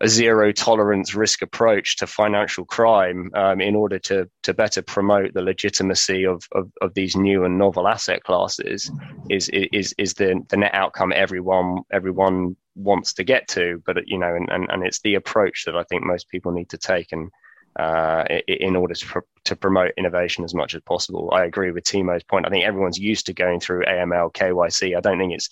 a 0.01 0.07
zero 0.07 0.51
tolerance 0.51 1.15
risk 1.15 1.41
approach 1.41 1.95
to 1.95 2.05
financial 2.05 2.65
crime 2.65 3.31
um, 3.35 3.61
in 3.61 3.75
order 3.75 3.97
to 3.97 4.29
to 4.43 4.53
better 4.53 4.81
promote 4.81 5.33
the 5.33 5.41
legitimacy 5.41 6.25
of, 6.25 6.43
of, 6.51 6.69
of 6.81 6.93
these 6.93 7.15
new 7.15 7.45
and 7.45 7.57
novel 7.57 7.87
asset 7.87 8.21
classes 8.23 8.91
is 9.29 9.49
is 9.49 9.93
is 9.97 10.13
the 10.15 10.41
the 10.49 10.57
net 10.57 10.73
outcome 10.73 11.13
everyone 11.15 11.79
everyone 11.91 12.55
wants 12.75 13.13
to 13.13 13.23
get 13.23 13.47
to. 13.47 13.81
But 13.85 14.07
you 14.07 14.17
know 14.17 14.35
and, 14.35 14.49
and, 14.51 14.67
and 14.69 14.83
it's 14.85 14.99
the 15.01 15.15
approach 15.15 15.63
that 15.65 15.75
I 15.75 15.83
think 15.83 16.03
most 16.03 16.27
people 16.29 16.51
need 16.51 16.69
to 16.69 16.77
take 16.77 17.11
and 17.11 17.31
uh, 17.75 18.25
in 18.47 18.75
order 18.75 18.93
to, 18.93 19.05
pr- 19.05 19.19
to 19.45 19.55
promote 19.55 19.91
innovation 19.97 20.43
as 20.43 20.53
much 20.53 20.75
as 20.75 20.81
possible. 20.81 21.31
I 21.33 21.45
agree 21.45 21.71
with 21.71 21.83
Timo's 21.83 22.23
point. 22.23 22.45
I 22.45 22.49
think 22.49 22.65
everyone's 22.65 22.99
used 22.99 23.25
to 23.27 23.33
going 23.33 23.59
through 23.59 23.85
AML, 23.85 24.33
KYC. 24.33 24.95
I 24.95 25.01
don't 25.01 25.17
think 25.17 25.33
it's, 25.33 25.49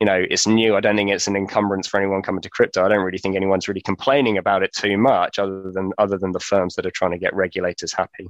you 0.00 0.06
know, 0.06 0.24
it's 0.30 0.46
new. 0.46 0.76
I 0.76 0.80
don't 0.80 0.96
think 0.96 1.10
it's 1.10 1.26
an 1.26 1.36
encumbrance 1.36 1.86
for 1.86 2.00
anyone 2.00 2.22
coming 2.22 2.42
to 2.42 2.50
crypto. 2.50 2.84
I 2.84 2.88
don't 2.88 3.04
really 3.04 3.18
think 3.18 3.36
anyone's 3.36 3.68
really 3.68 3.82
complaining 3.82 4.38
about 4.38 4.62
it 4.62 4.72
too 4.72 4.96
much, 4.96 5.38
other 5.38 5.70
than 5.70 5.92
other 5.98 6.18
than 6.18 6.32
the 6.32 6.40
firms 6.40 6.74
that 6.76 6.86
are 6.86 6.90
trying 6.90 7.12
to 7.12 7.18
get 7.18 7.34
regulators 7.34 7.92
happy. 7.92 8.28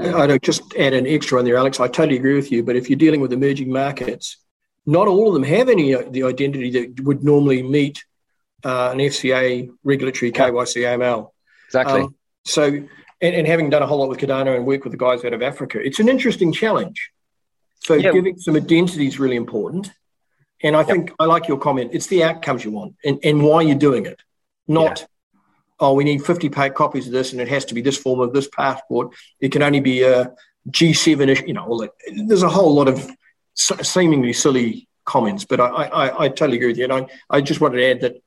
I'd 0.00 0.42
just 0.42 0.62
add 0.78 0.92
an 0.92 1.06
extra 1.06 1.38
on 1.38 1.44
there, 1.44 1.56
Alex. 1.56 1.80
I 1.80 1.88
totally 1.88 2.16
agree 2.16 2.34
with 2.34 2.52
you. 2.52 2.62
But 2.62 2.76
if 2.76 2.88
you're 2.88 2.98
dealing 2.98 3.20
with 3.20 3.32
emerging 3.32 3.72
markets, 3.72 4.38
not 4.86 5.08
all 5.08 5.28
of 5.28 5.34
them 5.34 5.42
have 5.42 5.68
any 5.68 5.94
uh, 5.94 6.04
the 6.08 6.22
identity 6.22 6.70
that 6.70 7.04
would 7.04 7.22
normally 7.22 7.62
meet 7.62 8.04
uh, 8.64 8.90
an 8.92 8.98
FCA 8.98 9.68
regulatory 9.84 10.32
KYC 10.32 10.82
AML. 10.82 11.30
Exactly. 11.68 12.02
Um, 12.02 12.14
so, 12.44 12.64
and, 12.64 12.88
and, 13.20 13.46
having 13.46 13.68
done 13.68 13.82
a 13.82 13.86
whole 13.86 13.98
lot 13.98 14.08
with 14.08 14.18
Cardano 14.18 14.56
and 14.56 14.66
work 14.66 14.84
with 14.84 14.92
the 14.92 14.98
guys 14.98 15.24
out 15.24 15.34
of 15.34 15.42
Africa, 15.42 15.78
it's 15.80 16.00
an 16.00 16.08
interesting 16.08 16.52
challenge. 16.52 17.10
So, 17.80 17.94
yeah. 17.94 18.12
giving 18.12 18.38
some 18.38 18.56
identity 18.56 19.06
is 19.06 19.18
really 19.18 19.36
important. 19.36 19.90
And 20.62 20.74
I 20.74 20.82
think 20.82 21.12
I 21.18 21.24
like 21.26 21.46
your 21.46 21.58
comment. 21.58 21.90
It's 21.92 22.08
the 22.08 22.24
outcomes 22.24 22.64
you 22.64 22.72
want 22.72 22.96
and, 23.04 23.20
and 23.22 23.42
why 23.42 23.62
you're 23.62 23.76
doing 23.76 24.06
it, 24.06 24.20
not, 24.66 25.00
yeah. 25.00 25.06
oh, 25.78 25.94
we 25.94 26.04
need 26.04 26.24
50 26.24 26.48
copies 26.48 27.06
of 27.06 27.12
this 27.12 27.32
and 27.32 27.40
it 27.40 27.48
has 27.48 27.64
to 27.66 27.74
be 27.74 27.80
this 27.80 27.96
form 27.96 28.20
of 28.20 28.32
this 28.32 28.48
passport. 28.48 29.14
It 29.40 29.52
can 29.52 29.62
only 29.62 29.80
be 29.80 30.02
a 30.02 30.32
G7 30.70 31.46
you 31.46 31.54
know, 31.54 31.88
there's 32.26 32.42
a 32.42 32.48
whole 32.48 32.74
lot 32.74 32.88
of 32.88 33.08
seemingly 33.54 34.32
silly 34.32 34.88
comments, 35.04 35.44
but 35.44 35.60
I, 35.60 35.66
I, 35.66 36.24
I 36.24 36.28
totally 36.28 36.56
agree 36.56 36.68
with 36.68 36.78
you. 36.78 36.84
And 36.84 36.92
I, 36.92 37.06
I 37.30 37.40
just 37.40 37.60
wanted 37.60 37.78
to 37.78 37.90
add 37.90 38.00
that 38.00 38.22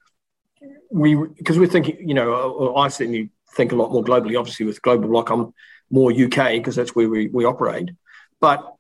we 0.92 1.16
because 1.16 1.58
we're 1.58 1.68
thinking, 1.68 2.08
you 2.08 2.14
know, 2.14 2.76
I 2.76 2.88
certainly 2.90 3.30
think 3.54 3.72
a 3.72 3.76
lot 3.76 3.92
more 3.92 4.04
globally. 4.04 4.38
Obviously, 4.38 4.66
with 4.66 4.82
Global 4.82 5.10
Block, 5.10 5.30
I'm 5.30 5.54
more 5.90 6.12
UK 6.12 6.54
because 6.54 6.76
that's 6.76 6.96
where 6.96 7.10
we, 7.10 7.28
we 7.28 7.46
operate. 7.46 7.92
But 8.40 8.76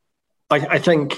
I, 0.49 0.55
I, 0.57 0.79
think 0.79 1.17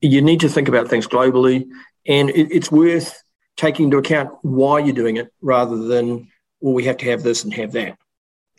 you 0.00 0.22
need 0.22 0.40
to 0.40 0.48
think 0.48 0.68
about 0.68 0.88
things 0.88 1.06
globally, 1.06 1.66
and 2.06 2.30
it, 2.30 2.50
it's 2.50 2.70
worth 2.70 3.22
taking 3.56 3.86
into 3.86 3.98
account 3.98 4.30
why 4.42 4.78
you're 4.78 4.94
doing 4.94 5.16
it 5.16 5.32
rather 5.40 5.76
than 5.76 6.28
well, 6.60 6.74
we 6.74 6.84
have 6.84 6.96
to 6.98 7.10
have 7.10 7.22
this 7.22 7.44
and 7.44 7.52
have 7.54 7.72
that. 7.72 7.98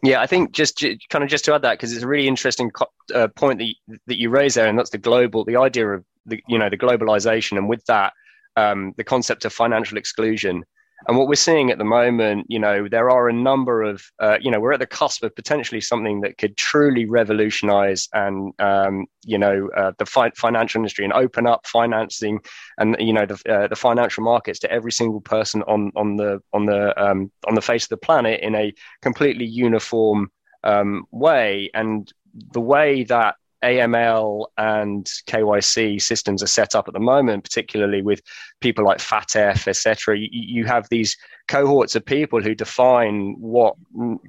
Yeah, 0.03 0.21
I 0.21 0.27
think 0.27 0.51
just 0.51 0.83
kind 1.09 1.23
of 1.23 1.29
just 1.29 1.45
to 1.45 1.55
add 1.55 1.63
that 1.63 1.73
because 1.73 1.91
it's 1.93 2.03
a 2.03 2.07
really 2.07 2.27
interesting 2.27 2.71
uh, 3.13 3.27
point 3.29 3.59
that 3.59 3.65
you, 3.65 3.97
that 4.07 4.19
you 4.19 4.29
raise 4.29 4.53
there, 4.53 4.67
and 4.67 4.77
that's 4.77 4.91
the 4.91 4.97
global, 4.97 5.43
the 5.43 5.55
idea 5.57 5.87
of 5.87 6.05
the 6.25 6.41
you 6.47 6.59
know 6.59 6.69
the 6.69 6.77
globalization, 6.77 7.57
and 7.57 7.67
with 7.67 7.83
that, 7.85 8.13
um, 8.55 8.93
the 8.97 9.03
concept 9.03 9.45
of 9.45 9.53
financial 9.53 9.97
exclusion. 9.97 10.63
And 11.07 11.17
what 11.17 11.27
we're 11.27 11.35
seeing 11.35 11.69
at 11.69 11.77
the 11.77 11.83
moment, 11.83 12.47
you 12.49 12.57
know, 12.57 12.87
there 12.87 13.09
are 13.09 13.29
a 13.29 13.33
number 13.33 13.83
of, 13.83 14.03
uh, 14.19 14.37
you 14.41 14.49
know, 14.49 14.59
we're 14.59 14.73
at 14.73 14.79
the 14.79 14.87
cusp 14.87 15.23
of 15.23 15.35
potentially 15.35 15.81
something 15.81 16.21
that 16.21 16.37
could 16.37 16.57
truly 16.57 17.05
revolutionize 17.05 18.07
and, 18.13 18.53
um, 18.59 19.05
you 19.23 19.37
know, 19.37 19.69
uh, 19.77 19.91
the 19.99 20.05
fi- 20.05 20.31
financial 20.35 20.79
industry 20.79 21.03
and 21.03 21.13
open 21.13 21.45
up 21.45 21.67
financing 21.67 22.39
and, 22.79 22.95
you 22.99 23.13
know, 23.13 23.25
the, 23.25 23.39
uh, 23.53 23.67
the 23.67 23.75
financial 23.75 24.23
markets 24.23 24.59
to 24.59 24.71
every 24.71 24.91
single 24.91 25.21
person 25.21 25.61
on 25.63 25.91
on 25.95 26.15
the 26.15 26.41
on 26.53 26.65
the 26.65 26.99
um, 27.01 27.31
on 27.47 27.55
the 27.55 27.61
face 27.61 27.83
of 27.83 27.89
the 27.89 27.97
planet 27.97 28.39
in 28.41 28.55
a 28.55 28.73
completely 29.01 29.45
uniform 29.45 30.31
um, 30.63 31.05
way. 31.11 31.69
And 31.73 32.11
the 32.53 32.61
way 32.61 33.03
that 33.03 33.35
AML 33.65 34.45
and 34.57 35.05
KYC 35.27 35.99
systems 35.99 36.43
are 36.43 36.47
set 36.47 36.75
up 36.75 36.87
at 36.87 36.93
the 36.93 36.99
moment, 36.99 37.43
particularly 37.43 38.03
with 38.03 38.21
people 38.61 38.85
like 38.85 38.99
FATF, 38.99 39.67
etc. 39.67 40.17
You, 40.19 40.29
you, 40.31 40.65
have 40.65 40.87
these 40.89 41.17
cohorts 41.47 41.95
of 41.95 42.05
people 42.05 42.41
who 42.41 42.53
define 42.53 43.35
what 43.39 43.75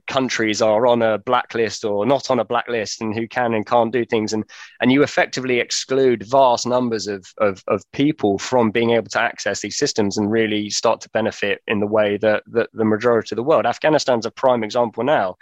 countries 0.07 0.62
are 0.62 0.87
on 0.87 1.02
a 1.02 1.19
blacklist 1.19 1.85
or 1.85 2.07
not 2.07 2.31
on 2.31 2.40
a 2.40 2.45
blacklist 2.45 3.02
and 3.02 3.14
who 3.14 3.28
can 3.28 3.52
and 3.52 3.66
can't 3.66 3.93
do 3.93 4.07
things. 4.07 4.33
And, 4.33 4.45
and 4.81 4.90
you 4.90 5.02
effectively 5.02 5.61
exclude 5.61 6.23
vast 6.23 6.66
numbers 6.66 7.07
of, 7.07 7.26
of, 7.38 7.62
of 7.69 7.83
people 7.93 8.38
from 8.38 8.71
being 8.71 8.90
able 8.90 9.09
to 9.09 9.21
access 9.21 9.61
these 9.61 9.76
systems 9.76 10.16
and 10.16 10.31
really 10.31 10.71
start 10.71 11.02
to 11.02 11.11
benefit 11.11 11.61
in 11.66 11.81
the 11.81 11.87
way 11.87 12.16
that, 12.19 12.43
that 12.47 12.71
the 12.73 12.85
majority 12.87 13.35
of 13.35 13.37
the 13.37 13.43
world. 13.43 13.66
Afghanistan's 13.66 14.25
a 14.25 14.31
prime 14.31 14.64
example 14.64 15.05
now 15.05 15.37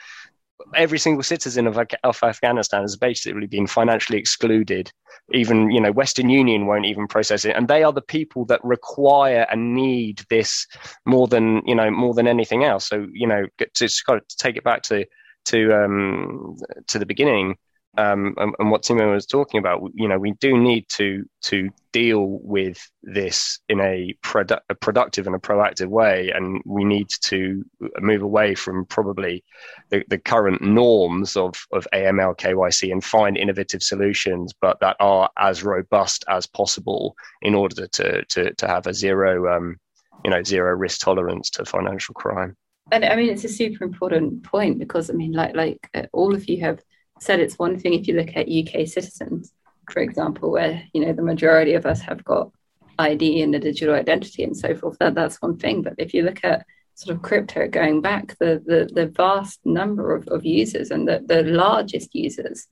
every 0.74 0.98
single 0.98 1.22
citizen 1.22 1.66
of, 1.66 1.78
of 2.04 2.18
Afghanistan 2.22 2.82
has 2.82 2.96
basically 2.96 3.46
been 3.46 3.66
financially 3.66 4.18
excluded. 4.18 4.90
Even 5.32 5.70
you 5.70 5.80
know, 5.80 5.92
Western 5.92 6.28
Union 6.28 6.66
won't 6.66 6.84
even 6.86 7.06
process 7.06 7.44
it, 7.44 7.56
and 7.56 7.68
they 7.68 7.82
are 7.82 7.92
the 7.92 8.02
people 8.02 8.44
that 8.46 8.62
require 8.64 9.46
and 9.50 9.74
need 9.74 10.22
this 10.28 10.66
more 11.06 11.26
than 11.26 11.62
you 11.66 11.74
know 11.74 11.90
more 11.90 12.14
than 12.14 12.28
anything 12.28 12.64
else. 12.64 12.88
So 12.88 13.06
you 13.12 13.26
know, 13.26 13.46
to, 13.58 13.88
to 13.88 14.20
take 14.38 14.56
it 14.56 14.64
back 14.64 14.82
to 14.84 15.06
to 15.46 15.84
um, 15.84 16.56
to 16.88 16.98
the 16.98 17.06
beginning 17.06 17.56
um, 17.96 18.34
and, 18.38 18.54
and, 18.58 18.70
what 18.70 18.82
Timo 18.82 19.12
was 19.12 19.26
talking 19.26 19.58
about, 19.58 19.80
you 19.94 20.08
know, 20.08 20.18
we 20.18 20.32
do 20.32 20.58
need 20.58 20.88
to 20.90 21.24
to 21.42 21.70
deal 21.92 22.40
with 22.42 22.78
this 23.04 23.60
in 23.68 23.80
a, 23.80 24.16
produ- 24.24 24.60
a, 24.68 24.74
productive 24.74 25.26
and 25.26 25.36
a 25.36 25.38
proactive 25.38 25.86
way, 25.86 26.30
and 26.34 26.60
we 26.64 26.82
need 26.84 27.08
to 27.22 27.64
move 28.00 28.22
away 28.22 28.54
from 28.54 28.84
probably 28.86 29.44
the, 29.90 30.02
the 30.08 30.18
current 30.18 30.60
norms 30.60 31.36
of 31.36 31.54
of 31.72 31.86
AML 31.92 32.36
KYC 32.36 32.90
and 32.90 33.04
find 33.04 33.36
innovative 33.36 33.82
solutions, 33.82 34.52
but 34.60 34.80
that 34.80 34.96
are 34.98 35.30
as 35.38 35.62
robust 35.62 36.24
as 36.28 36.46
possible 36.46 37.14
in 37.42 37.54
order 37.54 37.86
to 37.86 38.24
to 38.24 38.52
to 38.54 38.66
have 38.66 38.86
a 38.88 38.94
zero 38.94 39.56
um, 39.56 39.76
you 40.24 40.30
know 40.30 40.42
zero 40.42 40.74
risk 40.74 41.00
tolerance 41.00 41.48
to 41.50 41.64
financial 41.64 42.14
crime. 42.14 42.56
And 42.90 43.04
I 43.04 43.16
mean, 43.16 43.30
it's 43.30 43.44
a 43.44 43.48
super 43.48 43.84
important 43.84 44.42
point 44.42 44.78
because 44.78 45.10
I 45.10 45.12
mean, 45.12 45.32
like 45.32 45.54
like 45.54 45.88
uh, 45.94 46.06
all 46.12 46.34
of 46.34 46.48
you 46.48 46.60
have 46.60 46.80
said 47.20 47.40
it's 47.40 47.58
one 47.58 47.78
thing 47.78 47.94
if 47.94 48.06
you 48.08 48.14
look 48.14 48.36
at 48.36 48.48
UK 48.48 48.86
citizens, 48.86 49.52
for 49.90 50.00
example, 50.00 50.50
where 50.50 50.82
you 50.92 51.04
know 51.04 51.12
the 51.12 51.22
majority 51.22 51.74
of 51.74 51.86
us 51.86 52.00
have 52.00 52.24
got 52.24 52.50
ID 52.98 53.42
and 53.42 53.54
a 53.54 53.58
digital 53.58 53.94
identity 53.94 54.44
and 54.44 54.56
so 54.56 54.74
forth. 54.74 54.98
That 54.98 55.14
that's 55.14 55.42
one 55.42 55.56
thing. 55.56 55.82
But 55.82 55.94
if 55.98 56.14
you 56.14 56.22
look 56.22 56.44
at 56.44 56.66
sort 56.94 57.16
of 57.16 57.22
crypto 57.22 57.68
going 57.68 58.00
back, 58.00 58.36
the 58.38 58.62
the, 58.64 58.90
the 58.92 59.06
vast 59.06 59.60
number 59.64 60.14
of, 60.14 60.26
of 60.28 60.44
users 60.44 60.90
and 60.90 61.06
the, 61.06 61.24
the 61.26 61.42
largest 61.42 62.14
users 62.14 62.66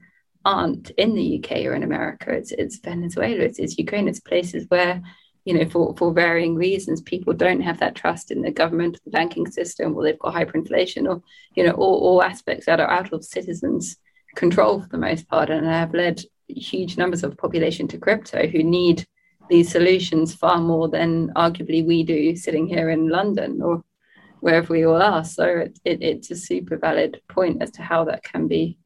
aren't 0.44 0.90
in 0.90 1.14
the 1.14 1.38
UK 1.38 1.64
or 1.66 1.75
in 1.75 1.82
America. 1.82 2.32
It's 2.32 2.52
it's 2.52 2.78
Venezuela, 2.78 3.44
it's, 3.44 3.58
it's 3.58 3.78
Ukraine, 3.78 4.08
it's 4.08 4.20
places 4.20 4.66
where 4.68 5.02
you 5.44 5.54
know, 5.54 5.68
for, 5.68 5.94
for 5.96 6.12
varying 6.12 6.54
reasons, 6.54 7.00
people 7.00 7.32
don't 7.32 7.61
have 7.61 7.80
that 7.80 7.96
trust 7.96 8.30
in 8.30 8.42
the 8.42 8.50
government, 8.50 9.00
the 9.04 9.11
banking 9.11 9.50
system, 9.50 9.94
or 9.94 10.04
they've 10.04 10.18
got 10.18 10.34
hyperinflation, 10.34 11.08
or 11.08 11.22
you 11.56 11.66
know, 11.66 11.72
all, 11.72 11.99
all 12.00 12.22
aspects 12.22 12.66
that 12.66 12.80
are 12.80 12.90
out 12.90 13.12
of 13.12 13.25
citizens' 13.25 13.96
control 14.34 14.80
for 14.80 14.88
the 14.88 14.98
most 14.98 15.28
part 15.28 15.50
and 15.50 15.68
I 15.68 15.78
have 15.78 15.94
led 15.94 16.22
huge 16.48 16.96
numbers 16.96 17.24
of 17.24 17.36
population 17.36 17.88
to 17.88 17.98
crypto 17.98 18.46
who 18.46 18.62
need 18.62 19.06
these 19.48 19.70
solutions 19.70 20.34
far 20.34 20.58
more 20.58 20.88
than 20.88 21.28
arguably 21.34 21.86
we 21.86 22.02
do 22.02 22.34
sitting 22.36 22.66
here 22.66 22.90
in 22.90 23.08
London 23.08 23.60
or 23.60 23.82
wherever 24.40 24.72
we 24.72 24.84
all 24.84 25.00
are. 25.00 25.24
So 25.24 25.44
it, 25.44 25.78
it, 25.84 26.02
it's 26.02 26.30
a 26.30 26.36
super 26.36 26.76
valid 26.76 27.20
point 27.28 27.62
as 27.62 27.70
to 27.72 27.82
how 27.82 28.04
that 28.04 28.22
can 28.22 28.48
be 28.48 28.78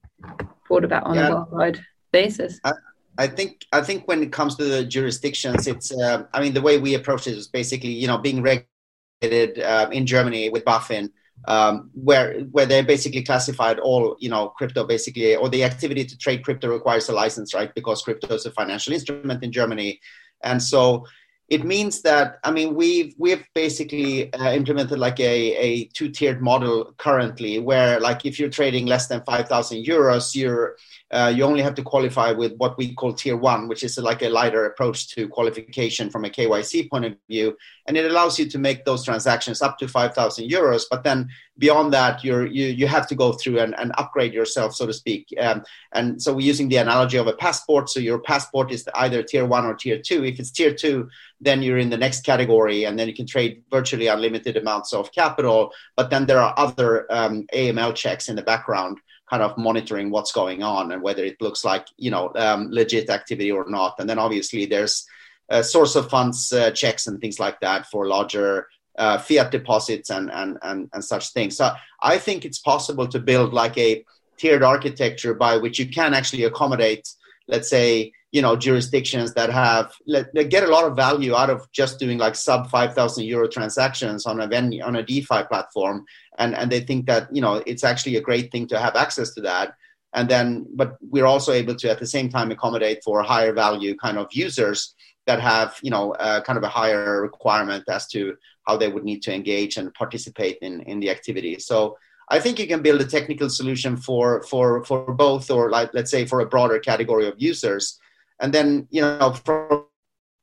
brought 0.67 0.85
about 0.85 1.05
on 1.05 1.15
yeah. 1.15 1.29
a 1.29 1.35
worldwide 1.35 1.81
basis. 2.13 2.61
I, 2.65 2.73
I, 3.19 3.27
think 3.27 3.65
I 3.73 3.81
think 3.81 4.07
when 4.07 4.23
it 4.23 4.33
comes 4.33 4.57
to 4.57 4.65
the 4.65 4.85
jurisdictions, 4.85 5.67
it's 5.67 5.93
uh, 5.93 6.25
I 6.33 6.41
mean 6.41 6.53
the 6.53 6.61
way 6.61 6.79
we 6.79 6.95
approach 6.95 7.27
it 7.27 7.37
is 7.37 7.49
basically 7.49 7.91
you 7.91 8.07
know 8.07 8.19
being 8.19 8.43
regulated 8.43 9.63
uh, 9.63 9.89
in 9.93 10.05
Germany 10.05 10.51
with 10.51 10.65
BaFin 10.65 11.11
um, 11.47 11.91
where 11.95 12.41
where 12.51 12.67
they 12.67 12.83
basically 12.83 13.23
classified 13.23 13.79
all 13.79 14.17
you 14.19 14.29
know 14.29 14.49
crypto 14.49 14.85
basically 14.85 15.37
or 15.37 15.49
the 15.49 15.65
activity 15.65 16.05
to 16.05 16.19
trade 16.19 16.45
crypto 16.45 16.69
requires 16.69 17.09
a 17.09 17.13
license 17.13 17.55
right? 17.55 17.75
Because 17.75 18.03
crypto 18.03 18.35
is 18.35 18.47
a 18.47 18.51
financial 18.51 18.93
instrument 18.93 19.43
in 19.43 19.53
Germany. 19.53 20.01
And 20.43 20.63
so 20.63 21.07
it 21.49 21.65
means 21.65 22.03
that 22.03 22.39
I 22.43 22.51
mean 22.51 22.75
we've 22.75 23.15
we've 23.19 23.45
basically 23.55 24.33
uh, 24.33 24.53
implemented 24.53 24.99
like 24.99 25.21
a, 25.21 25.55
a 25.57 25.85
two 25.95 26.09
tiered 26.09 26.43
model 26.43 26.93
currently, 26.99 27.61
where 27.61 28.01
like 28.01 28.27
if 28.27 28.41
you're 28.41 28.51
trading 28.51 28.87
less 28.87 29.07
than 29.07 29.23
five 29.23 29.49
thousand 29.49 29.85
euros, 29.85 30.35
you're 30.35 30.77
uh, 31.13 31.33
you 31.35 31.45
only 31.45 31.63
have 31.63 31.75
to 31.77 31.83
qualify 31.83 32.33
with 32.33 32.57
what 32.57 32.77
we 32.77 32.93
call 32.93 33.13
tier 33.13 33.37
one, 33.37 33.69
which 33.69 33.85
is 33.85 33.97
like 33.97 34.23
a 34.23 34.29
lighter 34.29 34.67
approach 34.67 35.15
to 35.15 35.29
qualification 35.29 36.11
from 36.11 36.25
a 36.25 36.31
KYC 36.31 36.91
point 36.91 37.05
of 37.05 37.17
view, 37.29 37.57
and 37.87 37.97
it 37.97 38.11
allows 38.11 38.41
you 38.41 38.49
to 38.51 38.59
make 38.59 38.85
those 38.85 39.05
transactions 39.05 39.63
up 39.63 39.79
to 39.79 39.87
five 39.87 40.15
thousand 40.15 40.51
euros. 40.51 40.83
But 40.91 41.05
then 41.05 41.29
beyond 41.59 41.93
that, 41.93 42.25
you're 42.25 42.47
you 42.47 42.67
you 42.67 42.89
have 42.89 43.07
to 43.07 43.15
go 43.15 43.33
through 43.33 43.61
and, 43.61 43.79
and 43.79 43.93
upgrade 43.99 44.35
yourself, 44.35 44.75
so 44.75 44.85
to 44.85 44.93
speak. 44.93 45.33
Um, 45.39 45.63
and 45.93 46.21
so 46.21 46.33
we're 46.33 46.41
using 46.41 46.69
the 46.69 46.79
analogy 46.79 47.19
of 47.19 47.29
a 47.29 47.35
passport. 47.35 47.89
So 47.89 48.01
your 48.01 48.19
passport 48.19 48.73
is 48.73 48.89
either 48.97 49.23
tier 49.23 49.47
one 49.47 49.65
or 49.65 49.75
tier 49.75 50.01
two. 50.05 50.25
If 50.25 50.41
it's 50.41 50.51
tier 50.51 50.75
two, 50.75 51.09
then 51.41 51.63
you're 51.63 51.79
in 51.79 51.91
the 51.91 51.97
next 51.97 52.25
category, 52.25 52.83
and 52.83 52.99
then 52.99 53.07
you 53.07 53.15
can 53.15 53.27
trade 53.27 53.63
virtually 53.71 54.09
unlimited 54.09 54.57
amounts 54.57 54.93
of 54.93 55.13
capital. 55.13 55.71
But 55.97 56.11
then 56.11 56.27
there 56.27 56.41
are 56.41 56.55
other 56.57 57.07
um, 57.13 57.47
AML 57.55 57.95
checks 57.95 58.29
in 58.29 58.35
the 58.35 58.43
background 58.43 58.99
kind 59.29 59.43
of 59.43 59.59
monitoring 59.59 60.11
what's 60.11 60.33
going 60.33 60.63
on 60.63 60.93
and 60.93 61.03
whether 61.03 61.25
it 61.25 61.41
looks 61.41 61.65
like 61.65 61.87
you 61.97 62.11
know 62.11 62.33
um, 62.37 62.69
legit 62.71 63.11
activity 63.11 63.51
or 63.51 63.69
not. 63.69 63.97
And 63.99 64.09
then 64.09 64.19
obviously 64.19 64.67
there's 64.67 65.07
uh, 65.51 65.63
source 65.63 65.97
of 65.97 66.11
funds 66.11 66.53
uh, 66.53 66.71
checks 66.71 67.07
and 67.07 67.21
things 67.21 67.39
like 67.39 67.61
that 67.61 67.87
for 67.87 68.07
larger 68.07 68.67
uh, 68.99 69.19
fiat 69.19 69.51
deposits 69.51 70.11
and, 70.11 70.31
and 70.31 70.59
and 70.63 70.89
and 70.93 71.05
such 71.05 71.33
things. 71.33 71.57
So 71.57 71.73
I 72.01 72.19
think 72.19 72.45
it's 72.45 72.59
possible 72.59 73.07
to 73.09 73.19
build 73.19 73.53
like 73.53 73.77
a 73.79 74.05
tiered 74.37 74.63
architecture 74.63 75.35
by 75.35 75.57
which 75.57 75.79
you 75.79 75.89
can 75.89 76.15
actually 76.15 76.45
accommodate, 76.45 77.09
let's 77.49 77.71
say, 77.71 78.13
you 78.37 78.43
know, 78.43 78.55
jurisdictions 78.55 79.33
that 79.33 79.49
have 79.49 79.95
let, 80.07 80.31
get 80.51 80.63
a 80.63 80.67
lot 80.67 80.85
of 80.85 80.95
value 80.95 81.35
out 81.35 81.49
of 81.49 81.67
just 81.73 81.99
doing 81.99 82.19
like 82.19 82.35
sub 82.35 82.69
five 82.69 82.93
thousand 82.95 83.25
euro 83.25 83.49
transactions 83.49 84.27
on 84.27 84.43
a 84.43 84.47
venue 84.47 84.83
on 84.83 84.95
a 84.95 85.03
DeFi 85.03 85.45
platform, 85.45 86.05
and 86.37 86.55
and 86.55 86.71
they 86.71 86.81
think 86.81 87.07
that 87.07 87.35
you 87.35 87.41
know 87.41 87.63
it's 87.67 87.83
actually 87.83 88.17
a 88.17 88.21
great 88.21 88.53
thing 88.53 88.67
to 88.69 88.79
have 88.79 88.95
access 88.95 89.33
to 89.33 89.41
that. 89.41 89.73
And 90.13 90.29
then 90.29 90.67
but 90.75 90.99
we're 91.01 91.25
also 91.35 91.51
able 91.53 91.77
to 91.77 91.89
at 91.89 91.99
the 91.99 92.07
same 92.07 92.29
time 92.29 92.51
accommodate 92.51 93.03
for 93.03 93.23
higher 93.23 93.55
value 93.55 93.97
kind 93.97 94.19
of 94.19 94.27
users 94.33 94.95
that 95.27 95.41
have 95.41 95.79
you 95.83 95.91
know 95.91 96.13
uh, 96.27 96.43
kind 96.43 96.59
of 96.59 96.63
a 96.63 96.75
higher 96.81 97.23
requirement 97.23 97.85
as 97.89 98.07
to 98.09 98.37
how 98.67 98.77
they 98.77 98.89
would 98.89 99.05
need 99.05 99.23
to 99.23 99.33
engage 99.33 99.79
and 99.79 99.95
participate 99.95 100.59
in 100.61 100.83
in 100.83 101.01
the 101.01 101.09
activity. 101.09 101.59
So 101.59 101.97
i 102.29 102.41
think 102.41 102.59
you 102.59 102.67
can 102.67 102.83
build 102.83 103.01
a 103.01 103.13
technical 103.17 103.49
solution 103.49 103.97
for 103.97 104.43
for 104.51 104.85
for 104.89 105.15
both 105.25 105.49
or 105.49 105.71
like 105.71 105.89
let's 105.95 106.11
say 106.11 106.27
for 106.27 106.41
a 106.41 106.51
broader 106.55 106.79
category 106.81 107.27
of 107.29 107.41
users 107.51 108.01
and 108.41 108.53
then 108.53 108.87
you 108.91 109.01
know 109.01 109.33
from 109.45 109.87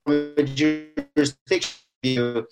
a 0.08 0.44
jurisdiction 0.44 1.80
view 2.04 2.46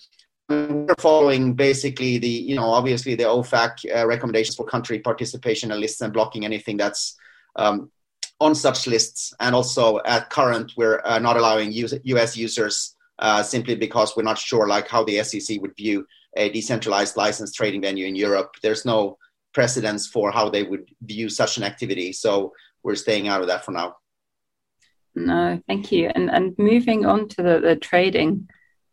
we're 0.52 0.96
following 1.00 1.54
basically 1.54 2.18
the, 2.18 2.28
you 2.28 2.56
know, 2.56 2.66
obviously 2.66 3.16
the 3.16 3.24
OFAC 3.24 3.86
uh, 3.96 4.06
recommendations 4.06 4.56
for 4.56 4.66
country 4.66 5.00
participation 5.00 5.72
and 5.72 5.80
lists 5.80 6.02
and 6.02 6.14
blocking 6.14 6.46
anything 6.46 6.78
that's 6.78 7.16
um, 7.56 7.90
on 8.40 8.56
such 8.56 8.88
lists. 8.88 9.34
And 9.40 9.56
also 9.56 10.00
at 10.06 10.30
current, 10.30 10.74
we're 10.76 11.02
uh, 11.06 11.20
not 11.20 11.38
allowing 11.38 11.72
US 11.72 12.38
users 12.38 12.96
uh, 13.20 13.44
simply 13.44 13.76
because 13.76 14.16
we're 14.16 14.24
not 14.24 14.38
sure 14.38 14.68
like 14.68 14.88
how 14.88 15.04
the 15.04 15.24
SEC 15.24 15.62
would 15.62 15.76
view 15.76 16.06
a 16.36 16.50
decentralized 16.50 17.18
licensed 17.18 17.56
trading 17.56 17.82
venue 17.82 18.08
in 18.08 18.16
Europe. 18.16 18.56
There's 18.64 18.86
no 18.86 19.18
precedence 19.54 20.08
for 20.08 20.32
how 20.32 20.50
they 20.50 20.64
would 20.64 20.90
view 21.02 21.30
such 21.30 21.58
an 21.58 21.64
activity. 21.64 22.14
So 22.14 22.54
we're 22.84 22.96
staying 22.96 23.28
out 23.28 23.42
of 23.42 23.48
that 23.48 23.66
for 23.66 23.72
now. 23.72 23.96
No, 25.14 25.62
thank 25.68 25.92
you. 25.92 26.10
And 26.14 26.30
and 26.30 26.56
moving 26.58 27.06
on 27.06 27.28
to 27.30 27.44
the, 27.44 27.60
the 27.60 27.76
trading, 27.76 28.48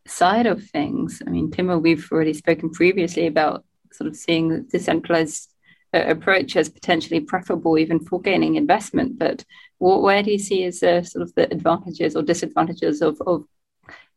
side 0.08 0.46
of 0.46 0.64
things. 0.64 1.22
I 1.26 1.30
mean, 1.30 1.50
Timo, 1.50 1.80
we've 1.80 2.10
already 2.10 2.34
spoken 2.34 2.70
previously 2.70 3.26
about 3.26 3.64
sort 3.92 4.08
of 4.08 4.16
seeing 4.16 4.48
the 4.48 4.60
decentralized 4.60 5.50
uh, 5.94 6.04
approach 6.06 6.56
as 6.56 6.68
potentially 6.68 7.20
preferable 7.20 7.78
even 7.78 8.00
for 8.00 8.20
gaining 8.20 8.56
investment. 8.56 9.18
But 9.18 9.44
what, 9.78 10.02
where 10.02 10.22
do 10.22 10.32
you 10.32 10.38
see 10.38 10.64
as 10.64 10.82
uh, 10.82 11.02
sort 11.02 11.22
of 11.22 11.34
the 11.34 11.50
advantages 11.52 12.16
or 12.16 12.22
disadvantages 12.22 13.00
of, 13.02 13.20
of 13.26 13.44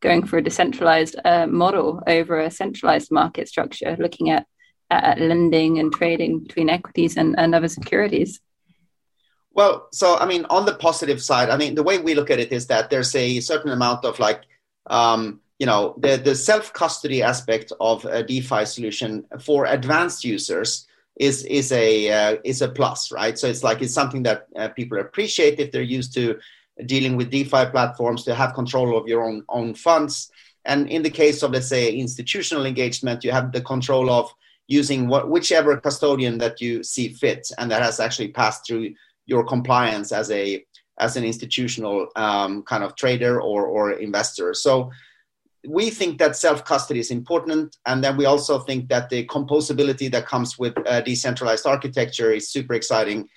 going 0.02 0.26
for 0.26 0.38
a 0.38 0.44
decentralized 0.44 1.16
uh, 1.24 1.48
model 1.48 2.02
over 2.08 2.40
a 2.40 2.52
centralized 2.52 3.12
market 3.12 3.48
structure, 3.48 3.96
looking 4.00 4.32
at, 4.32 4.48
at 4.90 5.20
lending 5.20 5.80
and 5.80 5.94
trading 5.94 6.40
between 6.40 6.70
equities 6.70 7.18
and, 7.18 7.38
and 7.38 7.54
other 7.54 7.70
securities? 7.70 8.42
Well, 9.54 9.88
so 9.92 10.18
I 10.18 10.26
mean, 10.26 10.46
on 10.50 10.66
the 10.66 10.76
positive 10.76 11.22
side, 11.22 11.50
I 11.50 11.58
mean, 11.58 11.76
the 11.76 11.84
way 11.84 11.98
we 11.98 12.16
look 12.16 12.30
at 12.30 12.40
it 12.40 12.52
is 12.52 12.68
that 12.68 12.90
there's 12.90 13.16
a 13.16 13.40
certain 13.42 13.72
amount 13.72 14.06
of 14.06 14.20
like 14.20 14.44
um, 14.88 15.42
you 15.60 15.66
know 15.66 15.94
the, 15.98 16.18
the 16.18 16.36
self-custody 16.36 17.22
aspect 17.22 17.72
of 17.80 18.06
a 18.06 18.24
defi 18.24 18.66
solution 18.66 19.26
for 19.40 19.66
advanced 19.66 20.24
users 20.24 20.88
is 21.18 21.44
is 21.46 21.72
a 21.72 22.10
uh, 22.12 22.38
is 22.44 22.62
a 22.62 22.70
plus 22.70 23.12
right? 23.12 23.38
So 23.38 23.48
it's 23.48 23.64
like 23.64 23.82
it's 23.82 23.94
something 23.94 24.24
that 24.24 24.48
uh, 24.56 24.70
people 24.70 25.00
appreciate 25.00 25.60
if 25.60 25.72
they're 25.72 25.82
used 25.82 26.14
to 26.16 26.40
dealing 26.86 27.18
with 27.18 27.30
defi 27.30 27.66
platforms 27.72 28.24
to 28.24 28.34
have 28.34 28.54
control 28.54 28.98
of 28.98 29.08
your 29.08 29.24
own 29.24 29.44
own 29.50 29.76
funds. 29.76 30.32
And 30.64 30.90
in 30.90 31.04
the 31.04 31.10
case 31.10 31.44
of 31.44 31.52
let's 31.52 31.68
say 31.68 31.92
institutional 31.92 32.66
engagement 32.66 33.24
you 33.24 33.32
have 33.32 33.52
the 33.52 33.62
control 33.62 34.10
of 34.10 34.34
using 34.68 35.08
what, 35.08 35.30
whichever 35.30 35.76
custodian 35.78 36.38
that 36.38 36.62
you 36.62 36.82
see 36.82 37.10
fit 37.10 37.52
and 37.58 37.70
that 37.70 37.82
has 37.82 38.00
actually 38.00 38.30
passed 38.30 38.66
through 38.66 38.94
your 39.32 39.44
compliance 39.54 40.12
as 40.12 40.30
a 40.30 40.46
as 41.00 41.16
an 41.18 41.24
institutional 41.24 42.08
um, 42.16 42.62
kind 42.72 42.84
of 42.84 42.96
trader 42.96 43.34
or 43.42 43.66
or 43.66 43.84
investor. 44.08 44.54
So 44.54 44.92
we 45.68 45.86
think 45.90 46.18
that 46.20 46.36
self 46.36 46.60
custody 46.66 47.00
is 47.00 47.12
important, 47.12 47.78
and 47.90 48.04
then 48.04 48.18
we 48.18 48.26
also 48.26 48.60
think 48.60 48.90
that 48.90 49.10
the 49.10 49.26
composability 49.28 50.12
that 50.12 50.26
comes 50.34 50.60
with 50.60 50.76
decentralized 51.06 51.66
architecture 51.66 52.32
is 52.32 52.52
super 52.52 52.74
exciting 52.74 53.30